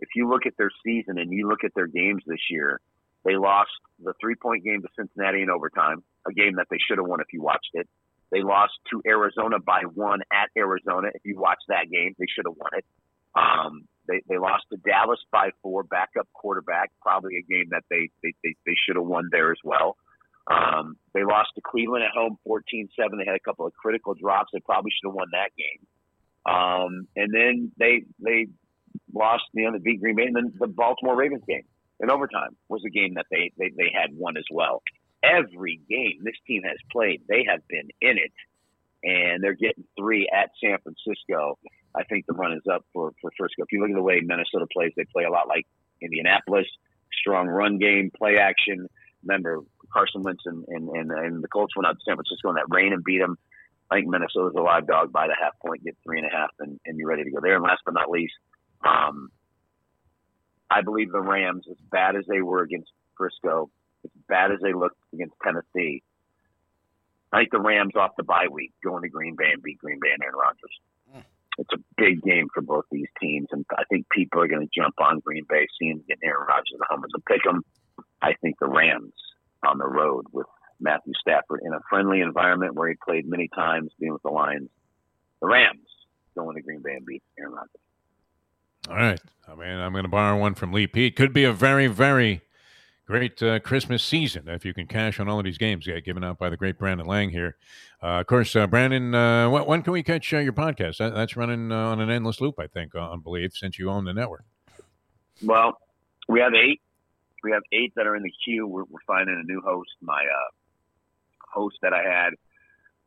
If 0.00 0.10
you 0.14 0.28
look 0.28 0.46
at 0.46 0.54
their 0.58 0.70
season 0.84 1.18
and 1.18 1.32
you 1.32 1.48
look 1.48 1.64
at 1.64 1.72
their 1.74 1.86
games 1.86 2.22
this 2.26 2.40
year, 2.50 2.80
they 3.24 3.36
lost 3.36 3.70
the 4.02 4.12
three 4.20 4.34
point 4.34 4.64
game 4.64 4.82
to 4.82 4.88
Cincinnati 4.96 5.42
in 5.42 5.50
overtime, 5.50 6.02
a 6.26 6.32
game 6.32 6.56
that 6.56 6.66
they 6.70 6.78
should 6.78 6.98
have 6.98 7.06
won 7.06 7.20
if 7.20 7.26
you 7.32 7.42
watched 7.42 7.70
it. 7.74 7.88
They 8.32 8.42
lost 8.42 8.72
to 8.90 9.02
Arizona 9.06 9.58
by 9.58 9.82
one 9.94 10.20
at 10.32 10.50
Arizona. 10.56 11.08
If 11.14 11.22
you 11.24 11.38
watched 11.38 11.64
that 11.68 11.90
game, 11.90 12.14
they 12.18 12.26
should 12.28 12.46
have 12.46 12.56
won 12.56 12.70
it. 12.76 12.84
Um, 13.34 13.88
they, 14.08 14.22
they 14.28 14.38
lost 14.38 14.64
to 14.72 14.76
Dallas 14.78 15.20
by 15.30 15.50
four, 15.62 15.82
backup 15.82 16.28
quarterback, 16.32 16.90
probably 17.00 17.36
a 17.36 17.42
game 17.42 17.68
that 17.70 17.84
they, 17.90 18.10
they, 18.22 18.32
they, 18.42 18.54
they 18.66 18.74
should 18.86 18.96
have 18.96 19.06
won 19.06 19.28
there 19.30 19.52
as 19.52 19.58
well. 19.64 19.96
Um, 20.48 20.96
they 21.12 21.24
lost 21.24 21.50
to 21.56 21.60
Cleveland 21.60 22.04
at 22.04 22.12
home 22.12 22.38
14 22.44 22.88
7. 22.98 23.18
They 23.18 23.24
had 23.24 23.34
a 23.34 23.40
couple 23.40 23.66
of 23.66 23.72
critical 23.74 24.14
drops. 24.14 24.50
They 24.52 24.60
probably 24.60 24.92
should 24.92 25.08
have 25.08 25.14
won 25.14 25.28
that 25.32 25.50
game. 25.58 25.86
Um, 26.46 27.08
and 27.16 27.34
then 27.34 27.72
they 27.76 28.04
they 28.20 28.46
lost, 29.12 29.44
you 29.52 29.64
know, 29.64 29.72
the 29.72 29.80
beat 29.80 30.00
Green 30.00 30.16
Bay. 30.16 30.26
And 30.26 30.36
then 30.36 30.52
the 30.58 30.68
Baltimore 30.68 31.16
Ravens 31.16 31.42
game 31.48 31.64
in 32.00 32.10
overtime 32.10 32.56
was 32.68 32.82
a 32.86 32.90
game 32.90 33.14
that 33.14 33.26
they, 33.30 33.52
they, 33.58 33.70
they 33.76 33.90
had 33.92 34.10
won 34.16 34.36
as 34.36 34.44
well. 34.50 34.82
Every 35.22 35.80
game 35.88 36.20
this 36.22 36.36
team 36.46 36.62
has 36.62 36.76
played, 36.92 37.22
they 37.28 37.44
have 37.48 37.66
been 37.68 37.88
in 38.00 38.18
it. 38.18 38.32
And 39.02 39.42
they're 39.42 39.54
getting 39.54 39.84
three 39.98 40.28
at 40.32 40.50
San 40.62 40.78
Francisco. 40.82 41.58
I 41.96 42.04
think 42.04 42.26
the 42.26 42.34
run 42.34 42.52
is 42.52 42.62
up 42.70 42.84
for, 42.92 43.12
for 43.20 43.30
Frisco. 43.36 43.62
If 43.62 43.72
you 43.72 43.80
look 43.80 43.90
at 43.90 43.96
the 43.96 44.02
way 44.02 44.20
Minnesota 44.20 44.66
plays, 44.72 44.92
they 44.96 45.04
play 45.12 45.24
a 45.24 45.30
lot 45.30 45.48
like 45.48 45.66
Indianapolis, 46.02 46.66
strong 47.20 47.46
run 47.46 47.78
game, 47.78 48.10
play 48.16 48.36
action. 48.36 48.86
Remember, 49.22 49.60
Carson 49.92 50.22
Wentz 50.22 50.42
and, 50.46 50.64
and, 50.68 50.88
and, 50.90 51.10
and 51.10 51.42
the 51.42 51.48
Colts 51.48 51.74
went 51.74 51.86
out 51.86 51.94
to 51.94 52.04
San 52.06 52.16
Francisco 52.16 52.50
in 52.50 52.56
that 52.56 52.66
rain 52.68 52.92
and 52.92 53.02
beat 53.02 53.18
them. 53.18 53.38
I 53.90 53.96
think 53.96 54.08
Minnesota's 54.08 54.54
a 54.56 54.62
live 54.62 54.86
dog 54.86 55.12
by 55.12 55.26
the 55.26 55.36
half 55.40 55.54
point, 55.64 55.84
get 55.84 55.96
three 56.04 56.18
and 56.18 56.26
a 56.26 56.36
half, 56.36 56.50
and, 56.58 56.78
and 56.84 56.98
you're 56.98 57.08
ready 57.08 57.24
to 57.24 57.30
go 57.30 57.40
there. 57.40 57.54
And 57.54 57.62
last 57.62 57.82
but 57.84 57.94
not 57.94 58.10
least, 58.10 58.34
um, 58.84 59.30
I 60.70 60.82
believe 60.82 61.12
the 61.12 61.20
Rams, 61.20 61.64
as 61.70 61.76
bad 61.90 62.16
as 62.16 62.24
they 62.28 62.42
were 62.42 62.62
against 62.62 62.90
Frisco, 63.16 63.70
as 64.04 64.10
bad 64.28 64.50
as 64.50 64.58
they 64.60 64.72
looked 64.72 64.98
against 65.14 65.34
Tennessee, 65.42 66.02
I 67.32 67.38
think 67.38 67.52
the 67.52 67.60
Rams 67.60 67.94
off 67.96 68.16
the 68.16 68.24
bye 68.24 68.48
week 68.50 68.72
going 68.82 69.02
to 69.02 69.08
Green 69.08 69.36
Bay 69.36 69.50
and 69.52 69.62
beat 69.62 69.78
Green 69.78 69.98
Bay 70.00 70.10
and 70.12 70.22
Aaron 70.22 70.36
Rodgers. 70.36 70.80
A 72.06 72.10
big 72.10 72.22
game 72.22 72.48
for 72.54 72.60
both 72.62 72.84
these 72.90 73.08
teams, 73.20 73.48
and 73.50 73.64
I 73.76 73.82
think 73.90 74.06
people 74.10 74.40
are 74.40 74.48
going 74.48 74.66
to 74.66 74.80
jump 74.80 74.94
on 74.98 75.20
Green 75.20 75.44
Bay, 75.48 75.66
seeing 75.78 76.02
getting 76.08 76.28
Aaron 76.28 76.46
Rodgers 76.48 76.76
the 76.78 76.86
Hummers 76.88 77.10
and 77.12 77.24
pick 77.24 77.42
them. 77.44 77.62
I 78.22 78.34
think 78.40 78.56
the 78.60 78.68
Rams 78.68 79.12
on 79.66 79.78
the 79.78 79.86
road 79.86 80.26
with 80.32 80.46
Matthew 80.80 81.12
Stafford 81.20 81.60
in 81.64 81.72
a 81.72 81.80
friendly 81.90 82.20
environment 82.20 82.74
where 82.74 82.88
he 82.88 82.94
played 83.04 83.26
many 83.26 83.48
times, 83.54 83.90
being 83.98 84.12
with 84.12 84.22
the 84.22 84.30
Lions. 84.30 84.68
The 85.40 85.48
Rams 85.48 85.86
going 86.36 86.56
to 86.56 86.62
Green 86.62 86.82
Bay 86.82 86.94
and 86.94 87.06
beat 87.06 87.22
Aaron 87.38 87.52
Rodgers. 87.54 87.70
All 88.88 88.96
right. 88.96 89.20
I 89.48 89.54
mean, 89.54 89.78
I'm 89.78 89.92
going 89.92 90.04
to 90.04 90.08
borrow 90.08 90.38
one 90.38 90.54
from 90.54 90.72
Lee 90.72 90.86
Pete. 90.86 91.16
Could 91.16 91.32
be 91.32 91.44
a 91.44 91.52
very, 91.52 91.86
very 91.86 92.42
great 93.06 93.40
uh, 93.42 93.60
Christmas 93.60 94.02
season 94.02 94.48
if 94.48 94.64
you 94.64 94.74
can 94.74 94.86
cash 94.86 95.20
on 95.20 95.28
all 95.28 95.38
of 95.38 95.44
these 95.44 95.58
games 95.58 95.86
yeah, 95.86 96.00
given 96.00 96.24
out 96.24 96.38
by 96.38 96.50
the 96.50 96.56
great 96.56 96.78
Brandon 96.78 97.06
Lang 97.06 97.30
here. 97.30 97.56
Uh, 98.02 98.20
of 98.20 98.26
course, 98.26 98.54
uh, 98.56 98.66
Brandon, 98.66 99.14
uh, 99.14 99.48
when, 99.48 99.64
when, 99.64 99.82
can 99.82 99.92
we 99.92 100.02
catch 100.02 100.34
uh, 100.34 100.38
your 100.38 100.52
podcast? 100.52 100.98
That, 100.98 101.14
that's 101.14 101.36
running 101.36 101.72
uh, 101.72 101.76
on 101.76 102.00
an 102.00 102.10
endless 102.10 102.40
loop, 102.40 102.56
I 102.58 102.66
think, 102.66 102.94
on 102.94 103.22
Bleav, 103.22 103.56
since 103.56 103.78
you 103.78 103.90
own 103.90 104.04
the 104.04 104.12
network. 104.12 104.44
Well, 105.42 105.78
we 106.28 106.40
have 106.40 106.52
eight. 106.54 106.80
We 107.42 107.52
have 107.52 107.62
eight 107.72 107.92
that 107.96 108.06
are 108.06 108.16
in 108.16 108.22
the 108.22 108.32
queue. 108.44 108.66
We're, 108.66 108.84
we're 108.84 109.00
finding 109.06 109.40
a 109.42 109.46
new 109.46 109.60
host. 109.60 109.90
My 110.02 110.22
host 111.52 111.76
that 111.82 111.92
I 111.92 112.02
had 112.02 112.34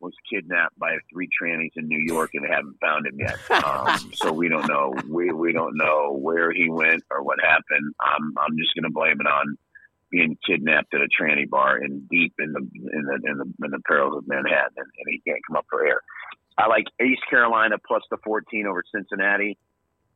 was 0.00 0.14
kidnapped 0.32 0.78
by 0.78 0.96
three 1.12 1.28
trannies 1.40 1.72
in 1.76 1.86
New 1.86 2.02
York 2.06 2.30
and 2.32 2.44
they 2.44 2.48
haven't 2.48 2.76
found 2.80 3.06
him 3.06 3.18
yet. 3.18 3.38
Um, 3.60 4.10
so 4.14 4.32
we 4.32 4.48
don't 4.48 4.66
know. 4.66 4.94
We 5.08 5.30
we 5.32 5.52
don't 5.52 5.76
know 5.76 6.16
where 6.18 6.50
he 6.50 6.70
went 6.70 7.04
or 7.10 7.22
what 7.22 7.38
happened. 7.40 7.94
I'm 8.00 8.34
I'm 8.38 8.56
just 8.56 8.74
going 8.74 8.84
to 8.84 8.90
blame 8.90 9.20
it 9.20 9.26
on 9.26 9.56
being 10.10 10.36
kidnapped 10.46 10.92
at 10.94 11.00
a 11.00 11.08
tranny 11.08 11.48
bar 11.48 11.78
in 11.78 12.06
deep 12.10 12.34
in 12.38 12.52
the 12.52 12.60
in 12.60 13.04
the 13.04 13.14
in 13.30 13.38
the, 13.38 13.64
in 13.64 13.70
the 13.70 13.80
perils 13.86 14.16
of 14.16 14.26
Manhattan, 14.26 14.72
and, 14.76 14.86
and 14.86 15.06
he 15.08 15.20
can't 15.26 15.40
come 15.46 15.56
up 15.56 15.66
for 15.70 15.86
air. 15.86 16.02
I 16.58 16.66
like 16.66 16.86
East 17.00 17.22
Carolina 17.30 17.76
plus 17.86 18.02
the 18.10 18.18
14 18.24 18.66
over 18.66 18.82
Cincinnati. 18.94 19.56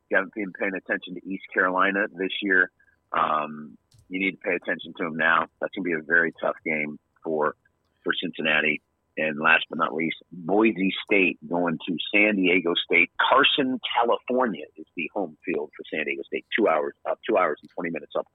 You 0.09 0.17
haven't 0.17 0.33
been 0.35 0.51
paying 0.53 0.75
attention 0.75 1.15
to 1.15 1.27
East 1.27 1.45
Carolina 1.53 2.05
this 2.13 2.31
year. 2.41 2.69
Um, 3.11 3.77
you 4.09 4.19
need 4.19 4.31
to 4.31 4.37
pay 4.37 4.53
attention 4.53 4.93
to 4.97 5.05
them 5.05 5.17
now. 5.17 5.47
That's 5.59 5.73
going 5.73 5.83
to 5.85 5.97
be 5.97 5.99
a 5.99 6.05
very 6.05 6.33
tough 6.39 6.57
game 6.63 6.99
for 7.23 7.55
for 8.03 8.13
Cincinnati. 8.21 8.81
And 9.17 9.39
last 9.39 9.63
but 9.69 9.79
not 9.79 9.93
least, 9.93 10.17
Boise 10.29 10.93
State 11.05 11.39
going 11.47 11.79
to 11.87 11.97
San 12.13 12.35
Diego 12.35 12.73
State. 12.75 13.09
Carson, 13.17 13.79
California 13.95 14.65
is 14.75 14.85
the 14.97 15.09
home 15.15 15.37
field 15.45 15.71
for 15.75 15.83
San 15.89 16.03
Diego 16.03 16.21
State. 16.23 16.45
Two 16.57 16.67
hours 16.67 16.93
up, 17.09 17.17
two 17.27 17.37
hours 17.37 17.57
and 17.61 17.71
20 17.73 17.91
minutes 17.91 18.11
up 18.17 18.27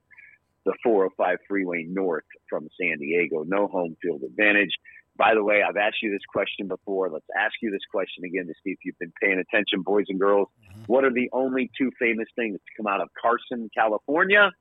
the 0.65 0.73
405 0.83 1.37
freeway 1.47 1.85
north 1.87 2.23
from 2.49 2.67
San 2.79 2.99
Diego. 2.99 3.43
No 3.45 3.67
home 3.67 3.95
field 4.01 4.21
advantage. 4.23 4.71
By 5.17 5.33
the 5.33 5.43
way, 5.43 5.61
I've 5.67 5.77
asked 5.77 5.97
you 6.01 6.11
this 6.11 6.25
question 6.31 6.67
before. 6.67 7.09
Let's 7.09 7.25
ask 7.37 7.53
you 7.61 7.71
this 7.71 7.81
question 7.91 8.23
again 8.23 8.47
to 8.47 8.53
see 8.63 8.71
if 8.71 8.79
you've 8.83 8.97
been 8.97 9.13
paying 9.21 9.39
attention, 9.39 9.81
boys 9.81 10.05
and 10.07 10.19
girls. 10.19 10.47
Mm-hmm. 10.71 10.83
What 10.85 11.03
are 11.03 11.13
the 11.13 11.29
only 11.33 11.69
two 11.77 11.91
famous 11.99 12.27
things 12.35 12.55
to 12.55 12.71
come 12.77 12.87
out 12.91 13.01
of 13.01 13.09
Carson, 13.21 13.69
California? 13.75 14.51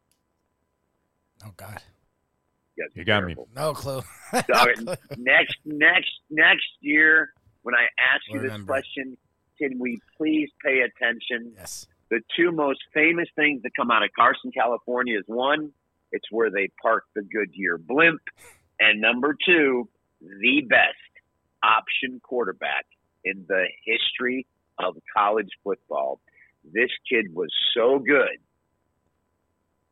Oh 1.44 1.52
God. 1.56 1.80
You, 2.76 2.88
you 2.94 3.04
got 3.04 3.24
me. 3.24 3.36
No 3.54 3.72
clue. 3.72 4.02
so, 4.32 4.66
next, 5.16 5.56
next, 5.64 6.10
next 6.30 6.66
year, 6.80 7.30
when 7.62 7.74
I 7.74 7.84
ask 8.14 8.22
we'll 8.28 8.36
you 8.36 8.42
this 8.42 8.52
remember. 8.52 8.72
question, 8.72 9.16
can 9.60 9.78
we 9.78 10.00
please 10.16 10.48
pay 10.64 10.80
attention? 10.80 11.52
Yes. 11.56 11.86
The 12.10 12.20
two 12.36 12.50
most 12.50 12.80
famous 12.92 13.28
things 13.36 13.62
that 13.62 13.70
come 13.76 13.90
out 13.90 14.02
of 14.02 14.10
Carson, 14.18 14.50
California 14.52 15.18
is 15.18 15.24
one, 15.26 15.72
it's 16.12 16.26
where 16.30 16.50
they 16.50 16.68
park 16.82 17.04
the 17.14 17.22
Goodyear 17.22 17.78
blimp. 17.78 18.20
And 18.78 19.00
number 19.00 19.36
two, 19.44 19.88
the 20.20 20.62
best 20.68 20.96
option 21.62 22.20
quarterback 22.22 22.86
in 23.24 23.44
the 23.48 23.66
history 23.84 24.46
of 24.78 24.96
college 25.14 25.50
football. 25.62 26.20
This 26.64 26.90
kid 27.10 27.34
was 27.34 27.50
so 27.74 27.98
good 27.98 28.38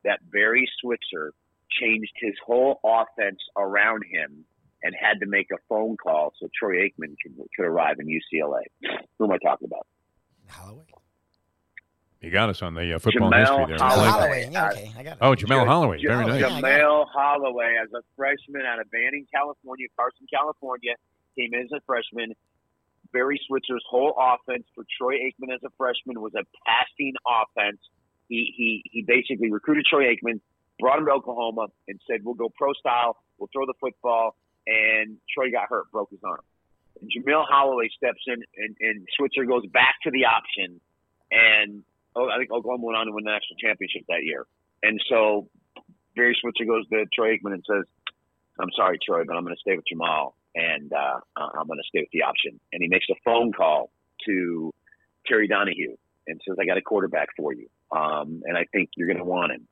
that 0.03 0.19
Barry 0.31 0.67
Switzer 0.81 1.33
changed 1.69 2.11
his 2.15 2.33
whole 2.45 2.79
offense 2.83 3.39
around 3.57 4.03
him 4.11 4.45
and 4.81 4.95
had 4.99 5.19
to 5.19 5.25
make 5.27 5.47
a 5.51 5.57
phone 5.67 5.97
call 5.97 6.33
so 6.39 6.47
Troy 6.57 6.87
Aikman 6.87 7.15
could, 7.21 7.35
could 7.55 7.65
arrive 7.65 7.97
in 7.99 8.07
UCLA. 8.07 8.61
Who 9.17 9.25
am 9.25 9.31
I 9.31 9.37
talking 9.37 9.67
about? 9.67 9.85
Holieway. 10.47 10.85
You 12.21 12.31
got 12.31 12.49
us 12.49 12.61
on 12.61 12.73
the 12.73 12.95
uh, 12.95 12.99
football 12.99 13.31
Jamelle 13.31 13.39
history 13.39 13.65
there. 13.67 13.77
Holieway. 13.77 14.11
Holieway. 14.11 14.51
Yeah, 14.51 14.69
okay. 14.69 14.91
I 14.97 15.03
got 15.03 15.11
it. 15.13 15.17
Oh, 15.21 15.35
Jamelle 15.35 15.65
Holieway. 15.65 16.01
Very 16.05 16.25
nice. 16.25 16.43
Jamelle 16.43 17.05
Holieway, 17.15 17.81
as 17.81 17.87
a 17.93 18.01
freshman 18.17 18.63
out 18.67 18.81
of 18.81 18.91
Banning, 18.91 19.25
California, 19.33 19.87
Carson, 19.95 20.27
California, 20.31 20.95
came 21.37 21.53
in 21.53 21.61
as 21.61 21.71
a 21.71 21.79
freshman. 21.85 22.33
Barry 23.13 23.39
Switzer's 23.47 23.83
whole 23.89 24.13
offense 24.19 24.65
for 24.75 24.83
Troy 24.99 25.15
Aikman 25.15 25.53
as 25.53 25.61
a 25.63 25.69
freshman 25.77 26.19
was 26.21 26.33
a 26.35 26.43
passing 26.67 27.13
offense. 27.25 27.79
He 28.27 28.53
he 28.55 28.83
he 28.91 29.01
basically 29.01 29.49
recruited 29.49 29.85
Troy 29.85 30.13
Aikman, 30.13 30.41
brought 30.77 30.99
him 30.99 31.05
to 31.05 31.11
Oklahoma, 31.11 31.67
and 31.87 31.99
said, 32.05 32.19
"We'll 32.23 32.35
go 32.35 32.49
pro 32.49 32.73
style. 32.73 33.15
We'll 33.39 33.49
throw 33.53 33.65
the 33.65 33.73
football." 33.79 34.35
And 34.67 35.17
Troy 35.33 35.51
got 35.51 35.69
hurt, 35.69 35.89
broke 35.91 36.11
his 36.11 36.19
arm. 36.23 36.41
And 37.01 37.09
Jamelle 37.09 37.45
Holieway 37.49 37.89
steps 37.95 38.19
in, 38.27 38.43
and, 38.57 38.75
and 38.81 39.07
Switzer 39.17 39.45
goes 39.45 39.65
back 39.67 39.95
to 40.03 40.11
the 40.11 40.25
option, 40.25 40.81
and 41.31 41.83
I 42.15 42.37
think 42.37 42.51
Oklahoma 42.51 42.85
went 42.85 42.97
on 42.97 43.05
to 43.05 43.11
win 43.11 43.23
the 43.23 43.31
national 43.31 43.57
championship 43.61 44.03
that 44.09 44.23
year. 44.23 44.45
And 44.83 45.01
so 45.09 45.47
Barry 46.15 46.37
Switzer 46.39 46.65
goes 46.65 46.87
to 46.89 47.05
Troy 47.13 47.37
Aikman 47.37 47.53
and 47.53 47.63
says, 47.69 47.85
I'm 48.59 48.71
sorry, 48.75 48.97
Troy, 49.05 49.23
but 49.25 49.35
I'm 49.35 49.43
going 49.43 49.55
to 49.55 49.59
stay 49.59 49.75
with 49.75 49.85
Jamal 49.87 50.35
and 50.55 50.91
uh, 50.91 51.19
I'm 51.37 51.67
going 51.67 51.79
to 51.79 51.87
stay 51.87 52.01
with 52.01 52.11
the 52.11 52.23
option. 52.23 52.59
And 52.73 52.81
he 52.81 52.87
makes 52.89 53.05
a 53.09 53.15
phone 53.23 53.53
call 53.53 53.91
to 54.25 54.73
Terry 55.27 55.47
Donahue 55.47 55.95
and 56.27 56.41
says, 56.47 56.57
I 56.59 56.65
got 56.65 56.77
a 56.77 56.81
quarterback 56.81 57.29
for 57.37 57.53
you. 57.53 57.67
Um, 57.91 58.41
and 58.45 58.57
I 58.57 58.65
think 58.71 58.89
you're 58.95 59.07
going 59.07 59.17
to 59.17 59.23
want 59.23 59.51
him. 59.51 59.67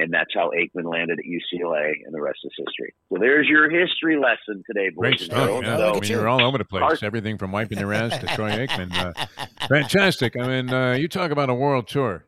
And 0.00 0.12
that's 0.12 0.30
how 0.34 0.50
Aikman 0.50 0.90
landed 0.90 1.18
at 1.18 1.24
UCLA, 1.26 1.92
and 2.06 2.14
the 2.14 2.20
rest 2.22 2.38
is 2.44 2.52
history. 2.56 2.94
So 3.12 3.18
there's 3.20 3.46
your 3.46 3.68
history 3.68 4.16
lesson 4.16 4.62
today, 4.66 4.88
boys 4.88 4.96
Great 4.96 5.20
and 5.20 5.30
stuff. 5.30 5.46
girls. 5.46 5.64
Yeah. 5.64 5.76
So, 5.76 5.88
I 5.88 6.00
mean, 6.00 6.10
you're 6.10 6.28
all 6.28 6.42
over 6.42 6.56
the 6.56 6.64
place. 6.64 7.02
Everything 7.02 7.36
from 7.36 7.52
wiping 7.52 7.78
your 7.78 7.92
ass 7.92 8.18
to 8.18 8.26
Troy 8.34 8.50
Aikman. 8.50 8.96
Uh, 8.96 9.46
fantastic. 9.68 10.38
I 10.40 10.46
mean, 10.48 10.70
uh, 10.72 10.92
you 10.92 11.06
talk 11.06 11.30
about 11.30 11.50
a 11.50 11.54
world 11.54 11.86
tour. 11.86 12.24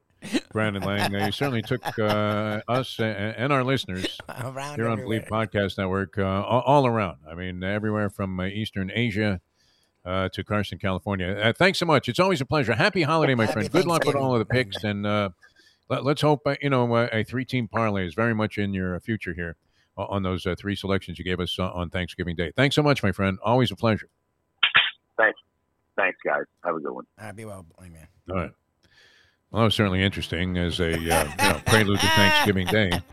Brandon 0.53 0.83
Lang, 0.83 1.15
uh, 1.15 1.27
you 1.27 1.33
certainly 1.33 1.63
took 1.63 1.99
uh, 1.99 2.61
us 2.69 2.99
and, 2.99 3.35
and, 3.37 3.53
our 3.53 3.65
listeners 3.65 4.21
around 4.29 4.77
here 4.77 4.87
on 4.87 5.01
everywhere. 5.01 5.21
Bleav 5.23 5.29
Podcast 5.29 5.79
Network 5.79 6.17
uh, 6.17 6.23
all, 6.23 6.61
all, 6.61 6.87
around. 6.87 7.17
I 7.29 7.35
mean, 7.35 7.65
everywhere 7.65 8.09
from 8.09 8.39
uh, 8.39 8.45
Eastern 8.45 8.93
Asia 8.95 9.41
uh, 10.05 10.29
to 10.33 10.45
Carson, 10.45 10.79
California. 10.79 11.29
Uh, 11.29 11.53
thanks 11.53 11.79
so 11.79 11.87
much. 11.87 12.09
It's 12.09 12.19
always 12.19 12.41
a 12.41 12.47
pleasure. 12.47 12.75
Happy 12.75 13.03
holiday, 13.03 13.35
my 13.35 13.45
Happy 13.47 13.55
friend. 13.55 13.73
Good 13.73 13.87
luck 13.87 14.05
with 14.05 14.17
all 14.17 14.33
of 14.35 14.39
the 14.39 14.45
picks, 14.45 14.85
and 14.85 15.07
uh, 15.07 15.31
let, 16.01 16.07
us 16.19 16.21
hope 16.23 16.41
uh, 16.47 16.57
you 16.61 16.71
know 16.71 16.93
uh, 16.95 17.09
a 17.13 17.25
three-team 17.25 17.69
parlay 17.69 18.07
is 18.07 18.15
very 18.15 18.35
much 18.35 18.59
in 18.59 18.73
your 18.73 18.99
future 19.01 19.35
here 19.35 19.57
uh, 19.99 20.05
on 20.05 20.23
those 20.23 20.47
uh, 20.47 20.55
three 20.59 20.75
selections 20.77 21.19
you 21.19 21.25
gave 21.25 21.41
us 21.41 21.59
uh, 21.59 21.71
on 21.71 21.91
Thanksgiving 21.91 22.37
Day. 22.37 22.53
Thanks 22.57 22.75
so 22.75 22.83
much, 22.83 23.03
my 23.03 23.13
friend. 23.13 23.39
Always 23.45 23.71
a 23.71 23.77
pleasure. 23.77 24.09
Thanks. 25.17 25.39
Thanks, 25.97 26.19
guys. 26.25 26.45
Have 26.65 26.77
a 26.77 26.81
good 26.81 26.93
one. 26.93 27.05
All 27.19 27.27
right, 27.27 27.37
be 27.37 27.45
well, 27.45 27.65
boy, 27.79 27.91
man. 27.91 28.09
All 28.31 28.37
right. 28.37 28.51
Well, 29.51 29.61
that 29.61 29.65
was 29.67 29.75
certainly 29.75 30.03
interesting 30.03 30.57
as 30.57 30.81
a 30.81 30.95
uh, 30.95 30.97
you 30.97 31.09
know, 31.09 31.61
prelude 31.67 32.01
to 32.01 32.07
Thanksgiving 32.07 32.67
Day. 32.69 32.91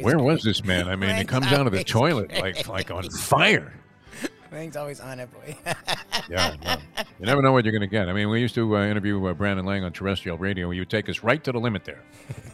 Where 0.00 0.16
great. 0.16 0.24
was 0.24 0.42
this 0.42 0.64
man? 0.64 0.88
I 0.88 0.96
mean, 0.96 1.10
it 1.10 1.28
comes 1.28 1.46
out 1.46 1.66
of 1.66 1.72
the 1.72 1.84
toilet 1.84 2.28
great. 2.28 2.42
like 2.42 2.68
like 2.68 2.90
on 2.90 3.08
fire. 3.18 3.72
Lang's 4.52 4.76
always 4.76 5.00
on 5.00 5.20
it, 5.20 5.28
boy. 5.32 5.56
Yeah, 6.28 6.56
well, 6.64 6.82
you 7.20 7.26
never 7.26 7.40
know 7.40 7.52
what 7.52 7.64
you're 7.64 7.70
going 7.70 7.82
to 7.82 7.86
get. 7.86 8.08
I 8.08 8.12
mean, 8.12 8.28
we 8.30 8.40
used 8.40 8.56
to 8.56 8.76
uh, 8.76 8.84
interview 8.84 9.24
uh, 9.26 9.32
Brandon 9.32 9.64
Lang 9.64 9.84
on 9.84 9.92
terrestrial 9.92 10.38
radio. 10.38 10.72
You 10.72 10.80
would 10.80 10.90
take 10.90 11.08
us 11.08 11.22
right 11.22 11.44
to 11.44 11.52
the 11.52 11.60
limit 11.60 11.84
there. 11.84 12.02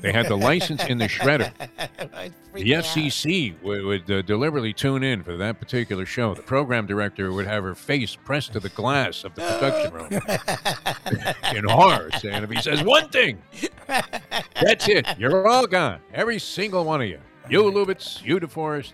They 0.03 0.13
had 0.13 0.27
the 0.27 0.37
license 0.37 0.85
in 0.85 0.99
the 0.99 1.09
shredder. 1.09 1.51
The 2.53 2.73
FCC 2.73 3.55
would, 3.63 3.83
would 3.83 4.11
uh, 4.11 4.21
deliberately 4.23 4.75
tune 4.75 5.03
in 5.03 5.23
for 5.23 5.39
that 5.39 5.59
particular 5.59 6.05
show. 6.05 6.35
The 6.35 6.43
program 6.43 6.87
director 6.87 7.33
would 7.33 7.47
have 7.47 7.65
her 7.65 7.75
face 7.75 8.15
pressed 8.15 8.53
to 8.53 8.61
the 8.61 8.69
glass 8.69 9.25
of 9.25 9.35
the 9.35 9.41
production 9.41 9.93
room 9.95 11.57
in 11.57 11.65
horror, 11.65 12.11
saying, 12.19 12.43
if 12.43 12.51
he 12.51 12.61
says 12.61 12.85
one 12.85 13.09
thing, 13.09 13.41
that's 13.87 14.87
it. 14.87 15.07
You're 15.19 15.49
all 15.49 15.67
gone. 15.67 16.01
Every 16.13 16.39
single 16.39 16.85
one 16.85 17.01
of 17.01 17.09
you. 17.09 17.21
You, 17.49 17.63
Lubitz, 17.63 18.23
you, 18.23 18.39
DeForest, 18.39 18.93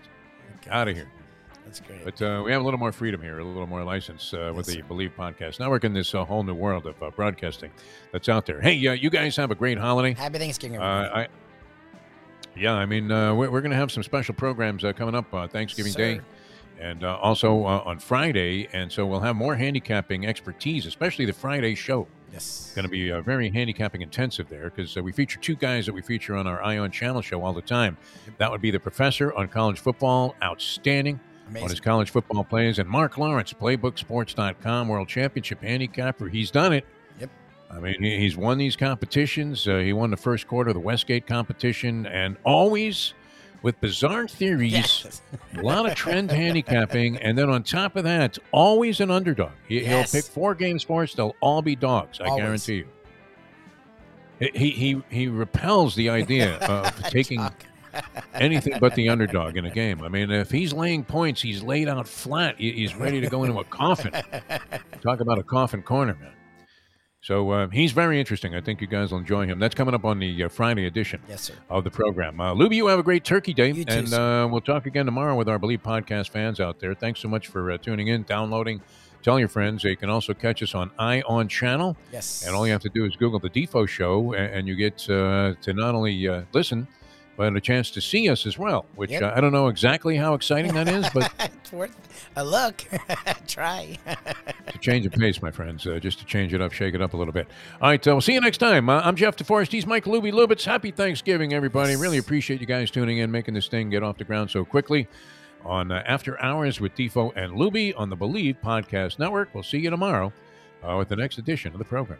out 0.69 0.87
of 0.87 0.95
here. 0.95 1.11
That's 1.69 1.81
great. 1.81 2.03
But 2.03 2.19
uh, 2.21 2.41
we 2.43 2.51
have 2.51 2.61
a 2.61 2.63
little 2.63 2.79
more 2.79 2.91
freedom 2.91 3.21
here, 3.21 3.37
a 3.37 3.43
little 3.45 3.67
more 3.67 3.83
license 3.83 4.33
uh, 4.33 4.51
with 4.55 4.67
Yes, 4.67 4.77
the 4.77 4.81
sir. 4.81 4.87
Bleav 4.89 5.11
podcast 5.15 5.59
network 5.59 5.83
in 5.83 5.93
this 5.93 6.15
uh, 6.15 6.25
whole 6.25 6.41
new 6.41 6.55
world 6.55 6.87
of 6.87 7.01
uh, 7.03 7.11
broadcasting 7.11 7.69
that's 8.11 8.27
out 8.27 8.47
there. 8.47 8.59
Hey, 8.59 8.87
uh, 8.87 8.93
you 8.93 9.11
guys 9.11 9.35
have 9.35 9.51
a 9.51 9.55
great 9.55 9.77
holiday. 9.77 10.13
Happy 10.15 10.39
Thanksgiving, 10.39 10.79
Uh. 10.79 11.11
I, 11.13 11.27
yeah, 12.55 12.73
I 12.73 12.87
mean, 12.87 13.11
uh, 13.11 13.35
we're, 13.35 13.51
we're 13.51 13.61
going 13.61 13.69
to 13.71 13.77
have 13.77 13.91
some 13.91 14.01
special 14.01 14.33
programs 14.33 14.83
uh, 14.83 14.93
coming 14.93 15.13
up 15.13 15.31
uh, 15.31 15.47
Thanksgiving 15.47 15.93
Day 15.93 16.21
and 16.79 17.03
uh, 17.03 17.17
also 17.17 17.63
uh, 17.65 17.83
on 17.85 17.99
Friday. 17.99 18.67
And 18.73 18.91
so 18.91 19.05
we'll 19.05 19.19
have 19.19 19.35
more 19.35 19.55
handicapping 19.55 20.25
expertise, 20.25 20.87
especially 20.87 21.25
the 21.25 21.33
Friday 21.33 21.75
show. 21.75 22.07
yes. 22.33 22.71
Going 22.73 22.83
to 22.85 22.89
be 22.89 23.11
uh, 23.11 23.21
very 23.21 23.49
handicapping 23.51 24.01
intensive 24.01 24.49
there 24.49 24.71
because 24.71 24.97
uh, 24.97 25.03
we 25.03 25.11
feature 25.11 25.39
two 25.39 25.55
guys 25.55 25.85
that 25.85 25.93
we 25.93 26.01
feature 26.01 26.35
on 26.35 26.47
our 26.47 26.61
Ion 26.63 26.89
Channel 26.89 27.21
show 27.21 27.43
all 27.43 27.53
the 27.53 27.61
time. 27.61 27.95
That 28.39 28.49
would 28.51 28.61
be 28.61 28.71
the 28.71 28.79
professor 28.79 29.31
on 29.33 29.47
college 29.49 29.79
football, 29.79 30.35
outstanding 30.41 31.19
on 31.57 31.69
his 31.69 31.79
college 31.79 32.09
football 32.09 32.43
plays, 32.43 32.79
and 32.79 32.87
Mark 32.89 33.17
Lawrence, 33.17 33.53
PlaybookSports.com, 33.53 34.87
World 34.87 35.07
Championship 35.07 35.61
handicapper. 35.61 36.27
He's 36.27 36.51
done 36.51 36.73
it. 36.73 36.85
Yep. 37.19 37.29
I 37.71 37.79
mean, 37.79 38.01
he's 38.01 38.35
won 38.37 38.57
these 38.57 38.75
competitions. 38.75 39.67
Uh, 39.67 39.77
he 39.77 39.93
won 39.93 40.09
the 40.11 40.17
first 40.17 40.47
quarter 40.47 40.69
of 40.69 40.73
the 40.75 40.79
Westgate 40.79 41.27
competition, 41.27 42.05
and 42.07 42.37
always 42.43 43.13
with 43.61 43.79
bizarre 43.81 44.25
theories, 44.27 44.71
Yes. 44.71 45.21
a 45.57 45.61
lot 45.61 45.85
of 45.85 45.93
trend 45.95 46.31
handicapping, 46.43 47.17
and 47.17 47.37
then 47.37 47.49
on 47.49 47.61
top 47.63 47.95
of 47.97 48.05
that, 48.05 48.37
always 48.53 49.01
an 49.01 49.11
underdog. 49.11 49.51
He, 49.67 49.81
Yes. 49.81 50.11
He'll 50.13 50.21
pick 50.21 50.31
four 50.31 50.55
games 50.55 50.81
for 50.83 51.03
us; 51.03 51.13
they'll 51.13 51.35
all 51.41 51.61
be 51.61 51.75
dogs. 51.75 52.19
I 52.21 52.25
Always. 52.25 52.41
guarantee 52.43 52.75
you. 52.75 52.87
He, 54.39 54.49
he 54.53 54.69
he 54.71 55.01
he 55.09 55.27
repels 55.27 55.95
the 55.95 56.09
idea 56.09 56.55
of 56.59 57.03
taking 57.09 57.39
Talk. 57.39 57.65
Anything 58.33 58.77
but 58.79 58.95
the 58.95 59.09
underdog 59.09 59.57
in 59.57 59.65
a 59.65 59.71
game. 59.71 60.01
I 60.03 60.07
mean, 60.09 60.31
if 60.31 60.51
he's 60.51 60.73
laying 60.73 61.03
points, 61.03 61.41
he's 61.41 61.61
laid 61.63 61.87
out 61.87 62.07
flat. 62.07 62.55
He's 62.57 62.95
ready 62.95 63.19
to 63.21 63.27
go 63.27 63.43
into 63.43 63.59
a 63.59 63.63
coffin. 63.65 64.11
Talk 65.01 65.19
about 65.19 65.39
a 65.39 65.43
coffin 65.43 65.81
corner, 65.81 66.15
man. 66.19 66.31
So 67.21 67.51
uh, 67.51 67.67
he's 67.67 67.91
very 67.91 68.17
interesting. 68.17 68.55
I 68.55 68.61
think 68.61 68.79
you 68.79 68.87
guys 68.87 69.11
will 69.11 69.19
enjoy 69.19 69.45
him. 69.45 69.59
That's 69.59 69.75
coming 69.75 69.93
up 69.93 70.05
on 70.05 70.19
the 70.19 70.45
uh, 70.45 70.49
Friday 70.49 70.85
edition 70.85 71.21
Yes, 71.27 71.41
sir. 71.43 71.53
of 71.69 71.83
the 71.83 71.91
program. 71.91 72.39
Uh, 72.39 72.53
Luby, 72.53 72.75
you 72.75 72.87
have 72.87 72.97
a 72.99 73.03
great 73.03 73.25
Turkey 73.25 73.53
Day, 73.53 73.73
too, 73.73 73.83
and 73.89 74.13
uh, 74.13 74.47
we'll 74.49 74.61
talk 74.61 74.85
again 74.85 75.05
tomorrow 75.05 75.35
with 75.35 75.49
our 75.49 75.59
Bleav 75.59 75.81
podcast 75.81 76.29
fans 76.29 76.61
out 76.61 76.79
there. 76.79 76.93
Thanks 76.93 77.19
so 77.19 77.27
much 77.27 77.47
for 77.47 77.71
uh, 77.71 77.77
tuning 77.77 78.07
in, 78.07 78.23
downloading. 78.23 78.81
Tell 79.21 79.37
your 79.37 79.49
friends. 79.49 79.83
You 79.83 79.97
can 79.97 80.09
also 80.09 80.33
catch 80.33 80.63
us 80.63 80.73
on 80.73 80.91
Ion 80.97 81.49
Channel. 81.49 81.97
Yes. 82.13 82.45
And 82.47 82.55
all 82.55 82.65
you 82.65 82.71
have 82.71 82.81
to 82.83 82.89
do 82.89 83.03
is 83.03 83.17
Google 83.17 83.39
the 83.39 83.49
Defo 83.49 83.85
Show, 83.85 84.33
a- 84.33 84.37
and 84.37 84.65
you 84.65 84.75
get 84.75 84.93
uh, 85.09 85.55
to 85.61 85.73
not 85.73 85.95
only 85.95 86.25
uh, 86.25 86.43
listen, 86.53 86.87
but 87.39 87.55
a 87.55 87.61
chance 87.61 87.89
to 87.89 88.01
see 88.01 88.27
us 88.27 88.45
as 88.45 88.57
well. 88.59 88.85
Which 88.95 89.11
Yep. 89.11 89.21
uh, 89.21 89.31
I 89.33 89.39
don't 89.39 89.53
know 89.53 89.69
exactly 89.69 90.17
how 90.17 90.33
exciting 90.33 90.73
that 90.73 90.89
is, 90.89 91.09
but 91.13 91.31
it's 91.39 91.71
worth 91.71 91.95
a 92.35 92.43
look. 92.43 92.83
Try. 93.47 93.97
to 94.69 94.77
change 94.79 95.05
of 95.05 95.13
pace, 95.13 95.41
my 95.41 95.49
friends, 95.49 95.87
uh, 95.87 95.99
just 95.99 96.19
to 96.19 96.25
change 96.25 96.53
it 96.53 96.59
up, 96.59 96.73
shake 96.73 96.95
it 96.95 97.01
up 97.01 97.13
a 97.13 97.17
little 97.17 97.31
bit. 97.31 97.47
All 97.81 97.87
right, 97.91 98.05
uh, 98.05 98.11
we'll 98.11 98.19
see 98.19 98.33
you 98.33 98.41
next 98.41 98.57
time. 98.57 98.89
Uh, 98.89 98.99
I'm 99.05 99.15
Jeff 99.15 99.37
DeForest. 99.37 99.71
He's 99.71 99.87
Mike 99.87 100.03
Luby 100.03 100.33
Lubitz. 100.33 100.65
Happy 100.65 100.91
Thanksgiving, 100.91 101.53
everybody. 101.53 101.95
Really 101.95 102.17
appreciate 102.17 102.59
you 102.59 102.67
guys 102.67 102.91
tuning 102.91 103.19
in, 103.19 103.31
making 103.31 103.53
this 103.53 103.69
thing 103.69 103.89
get 103.89 104.03
off 104.03 104.17
the 104.17 104.25
ground 104.25 104.51
so 104.51 104.65
quickly. 104.65 105.07
On 105.63 105.93
uh, 105.93 106.03
After 106.05 106.37
Hours 106.41 106.81
with 106.81 106.93
Defo 106.95 107.31
and 107.37 107.53
Luby 107.53 107.93
on 107.95 108.09
the 108.09 108.17
Bleav 108.17 108.57
Podcast 108.61 109.17
Network. 109.17 109.47
We'll 109.53 109.63
see 109.63 109.77
you 109.79 109.89
tomorrow 109.89 110.33
uh, 110.83 110.97
with 110.97 111.07
the 111.07 111.15
next 111.15 111.37
edition 111.37 111.71
of 111.71 111.79
the 111.79 111.85
program. 111.85 112.19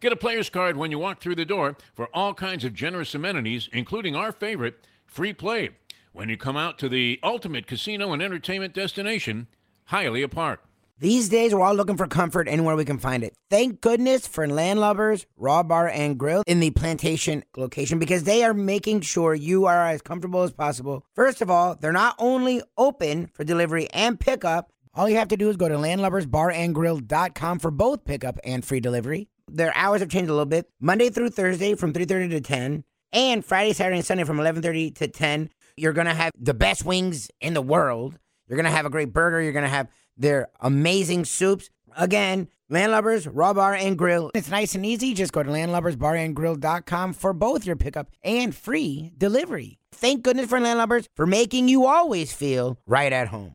Get 0.00 0.12
a 0.12 0.16
player's 0.16 0.50
card 0.50 0.76
when 0.76 0.90
you 0.90 0.98
walk 0.98 1.20
through 1.20 1.36
the 1.36 1.44
door 1.44 1.76
for 1.94 2.08
all 2.12 2.34
kinds 2.34 2.64
of 2.64 2.74
generous 2.74 3.14
amenities, 3.14 3.68
including 3.72 4.14
our 4.14 4.32
favorite, 4.32 4.86
free 5.06 5.32
play, 5.32 5.70
when 6.12 6.28
you 6.28 6.36
come 6.36 6.56
out 6.56 6.78
to 6.78 6.88
the 6.88 7.18
ultimate 7.22 7.66
casino 7.66 8.12
and 8.12 8.22
entertainment 8.22 8.74
destination, 8.74 9.46
Hialeah 9.90 10.30
Park. 10.30 10.62
These 10.98 11.28
days, 11.28 11.54
we're 11.54 11.60
all 11.60 11.74
looking 11.74 11.98
for 11.98 12.06
comfort 12.06 12.48
anywhere 12.48 12.74
we 12.74 12.86
can 12.86 12.98
find 12.98 13.22
it. 13.22 13.34
Thank 13.50 13.82
goodness 13.82 14.26
for 14.26 14.46
Landlubbers 14.46 15.26
Raw 15.36 15.62
Bar 15.62 15.88
and 15.88 16.18
Grill 16.18 16.42
in 16.46 16.60
the 16.60 16.70
plantation 16.70 17.44
location 17.54 17.98
because 17.98 18.24
they 18.24 18.42
are 18.44 18.54
making 18.54 19.02
sure 19.02 19.34
you 19.34 19.66
are 19.66 19.88
as 19.88 20.00
comfortable 20.00 20.42
as 20.42 20.52
possible. 20.52 21.04
First 21.14 21.42
of 21.42 21.50
all, 21.50 21.74
they're 21.74 21.92
not 21.92 22.16
only 22.18 22.62
open 22.78 23.26
for 23.26 23.44
delivery 23.44 23.88
and 23.90 24.18
pickup, 24.18 24.72
all 24.94 25.06
you 25.06 25.16
have 25.16 25.28
to 25.28 25.36
do 25.36 25.50
is 25.50 25.58
go 25.58 25.68
to 25.68 25.76
landlubbersbarandgrill.com 25.76 27.58
for 27.58 27.70
both 27.70 28.06
pickup 28.06 28.38
and 28.42 28.64
free 28.64 28.80
delivery. 28.80 29.28
Their 29.48 29.74
hours 29.76 30.00
have 30.00 30.10
changed 30.10 30.28
a 30.28 30.32
little 30.32 30.46
bit. 30.46 30.68
Monday 30.80 31.08
through 31.08 31.30
Thursday 31.30 31.74
from 31.74 31.92
3:30 31.92 32.30
to 32.30 32.40
10, 32.40 32.84
and 33.12 33.44
Friday, 33.44 33.72
Saturday, 33.72 33.98
and 33.98 34.06
Sunday 34.06 34.24
from 34.24 34.38
11:30 34.38 34.90
to 34.96 35.08
10. 35.08 35.50
You're 35.76 35.92
to 36.06 36.14
have 36.14 36.32
the 36.38 36.54
best 36.54 36.84
wings 36.84 37.30
in 37.40 37.54
the 37.54 37.62
world. 37.62 38.18
You're 38.48 38.60
to 38.62 38.70
have 38.70 38.86
a 38.86 38.90
great 38.90 39.12
burger. 39.12 39.40
You're 39.40 39.52
to 39.64 39.68
have 39.68 39.88
their 40.16 40.48
amazing 40.60 41.24
soups. 41.24 41.68
Again, 41.96 42.48
Landlubbers, 42.70 43.28
Raw 43.32 43.54
Bar, 43.54 43.74
and 43.74 43.96
Grill. 43.96 44.30
It's 44.34 44.50
nice 44.50 44.74
and 44.74 44.84
easy. 44.84 45.14
Just 45.14 45.32
go 45.32 45.42
to 45.42 45.50
landlubbersbarandgrill.com 45.50 47.12
for 47.12 47.32
both 47.32 47.64
your 47.64 47.76
pickup 47.76 48.10
and 48.22 48.54
free 48.54 49.12
delivery. 49.16 49.78
Thank 49.92 50.22
goodness 50.22 50.46
for 50.46 50.58
Landlubbers 50.58 51.06
for 51.14 51.26
making 51.26 51.68
you 51.68 51.86
always 51.86 52.32
feel 52.32 52.78
right 52.86 53.12
at 53.12 53.28
home. 53.28 53.54